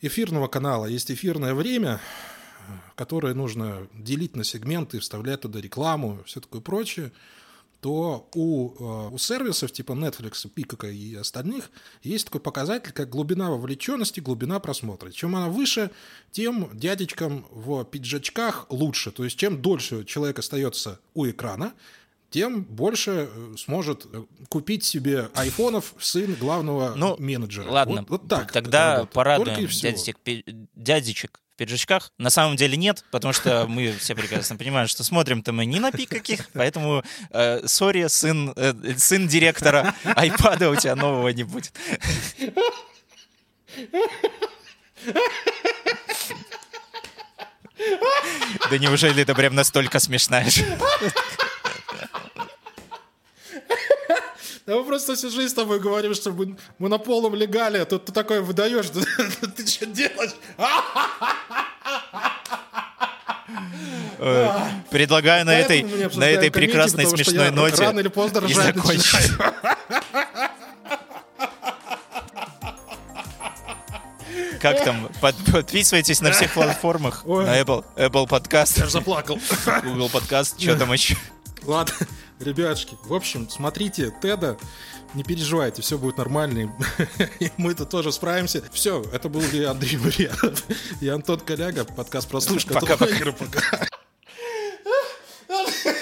эфирного 0.00 0.48
канала 0.48 0.86
есть 0.86 1.10
эфирное 1.10 1.54
время, 1.54 2.00
которое 2.94 3.34
нужно 3.34 3.88
делить 3.94 4.36
на 4.36 4.44
сегменты, 4.44 4.98
вставлять 5.00 5.40
туда 5.40 5.60
рекламу, 5.60 6.20
все 6.24 6.40
такое 6.40 6.60
прочее, 6.60 7.12
то 7.82 8.28
у, 8.34 8.70
э, 8.78 9.08
у 9.12 9.18
сервисов 9.18 9.72
типа 9.72 9.92
Netflix, 9.92 10.48
Пикака 10.48 10.86
и 10.86 11.16
остальных 11.16 11.68
есть 12.04 12.26
такой 12.26 12.40
показатель, 12.40 12.92
как 12.92 13.08
глубина 13.08 13.50
вовлеченности, 13.50 14.20
глубина 14.20 14.60
просмотра. 14.60 15.10
Чем 15.10 15.34
она 15.34 15.48
выше, 15.48 15.90
тем 16.30 16.70
дядечкам 16.72 17.44
в 17.50 17.84
пиджачках 17.84 18.66
лучше. 18.70 19.10
То 19.10 19.24
есть 19.24 19.36
чем 19.36 19.60
дольше 19.60 20.04
человек 20.04 20.38
остается 20.38 21.00
у 21.14 21.26
экрана, 21.26 21.74
тем 22.32 22.62
больше 22.62 23.28
э, 23.30 23.54
сможет 23.58 24.06
э, 24.12 24.24
купить 24.48 24.84
себе 24.84 25.28
айфонов 25.34 25.94
сын 26.00 26.34
главного 26.34 26.94
ну, 26.96 27.16
менеджера. 27.18 27.70
Ладно, 27.70 28.00
вот, 28.08 28.22
вот 28.22 28.28
так 28.28 28.50
тогда 28.50 29.04
порадуем 29.12 29.68
дядечек, 29.68 30.16
дядечек 30.74 31.40
в 31.52 31.56
пиджачках. 31.56 32.10
На 32.16 32.30
самом 32.30 32.56
деле 32.56 32.76
нет, 32.78 33.04
потому 33.10 33.34
что 33.34 33.66
мы 33.68 33.92
все 33.92 34.14
прекрасно 34.14 34.56
понимаем, 34.56 34.88
что 34.88 35.04
смотрим-то 35.04 35.52
мы 35.52 35.66
не 35.66 35.78
на 35.78 35.92
пи 35.92 36.06
каких, 36.06 36.48
поэтому 36.52 37.04
э, 37.30 37.66
сори, 37.66 38.06
сын, 38.08 38.52
э, 38.56 38.72
сын 38.96 39.28
директора 39.28 39.94
айпада 40.04 40.70
у 40.70 40.76
тебя 40.76 40.96
нового 40.96 41.28
не 41.28 41.44
будет. 41.44 41.72
Да 48.70 48.78
неужели 48.78 49.22
это 49.22 49.34
прям 49.34 49.54
настолько 49.54 49.98
смешная 49.98 50.46
Да 54.66 54.76
мы 54.76 54.84
просто 54.84 55.14
всю 55.16 55.30
жизнь 55.30 55.50
с 55.50 55.54
тобой 55.54 55.80
говорим, 55.80 56.14
что 56.14 56.30
мы, 56.30 56.56
мы 56.78 56.88
на 56.88 56.98
полном 56.98 57.34
легале, 57.34 57.82
а 57.82 57.84
тут 57.84 58.04
ты 58.04 58.12
такое 58.12 58.40
выдаешь, 58.42 58.86
ты 59.56 59.66
что 59.66 59.86
делаешь? 59.86 60.32
Предлагаю 64.90 65.44
на 65.44 65.58
этой, 65.58 65.82
на 66.14 66.24
этой 66.24 66.50
прекрасной 66.50 67.06
смешной 67.06 67.50
ноте 67.50 67.82
рано 67.82 68.00
или 68.00 68.08
поздно 68.08 68.40
ржать 68.40 68.76
закончить. 68.76 69.32
Как 74.60 74.84
там? 74.84 75.08
Под, 75.20 75.34
подписывайтесь 75.50 76.20
на 76.20 76.30
всех 76.30 76.54
платформах. 76.54 77.22
Ой. 77.26 77.44
На 77.44 77.60
Apple, 77.60 77.84
Apple 77.96 78.28
Podcast. 78.28 78.78
Я 78.78 78.86
заплакал. 78.86 79.40
Google 79.82 80.06
Podcast. 80.06 80.54
Что 80.62 80.76
там 80.76 80.92
еще? 80.92 81.16
Ладно, 81.64 81.92
ребятушки, 82.42 82.96
в 83.04 83.14
общем, 83.14 83.48
смотрите 83.48 84.12
Теда, 84.22 84.56
не 85.14 85.24
переживайте, 85.24 85.82
все 85.82 85.98
будет 85.98 86.18
нормально, 86.18 86.72
и 87.40 87.50
мы 87.56 87.72
это 87.72 87.84
тоже 87.84 88.12
справимся. 88.12 88.62
Все, 88.72 89.04
это 89.12 89.28
был 89.28 89.42
я, 89.52 89.70
Андрей 89.70 89.96
Бурьянов 89.96 90.64
и 91.00 91.08
Антон 91.08 91.40
Коляга, 91.40 91.84
подкаст 91.84 92.28
«Прослушка». 92.28 92.74
Пока, 92.74 92.96
Пока-пока. 92.96 93.86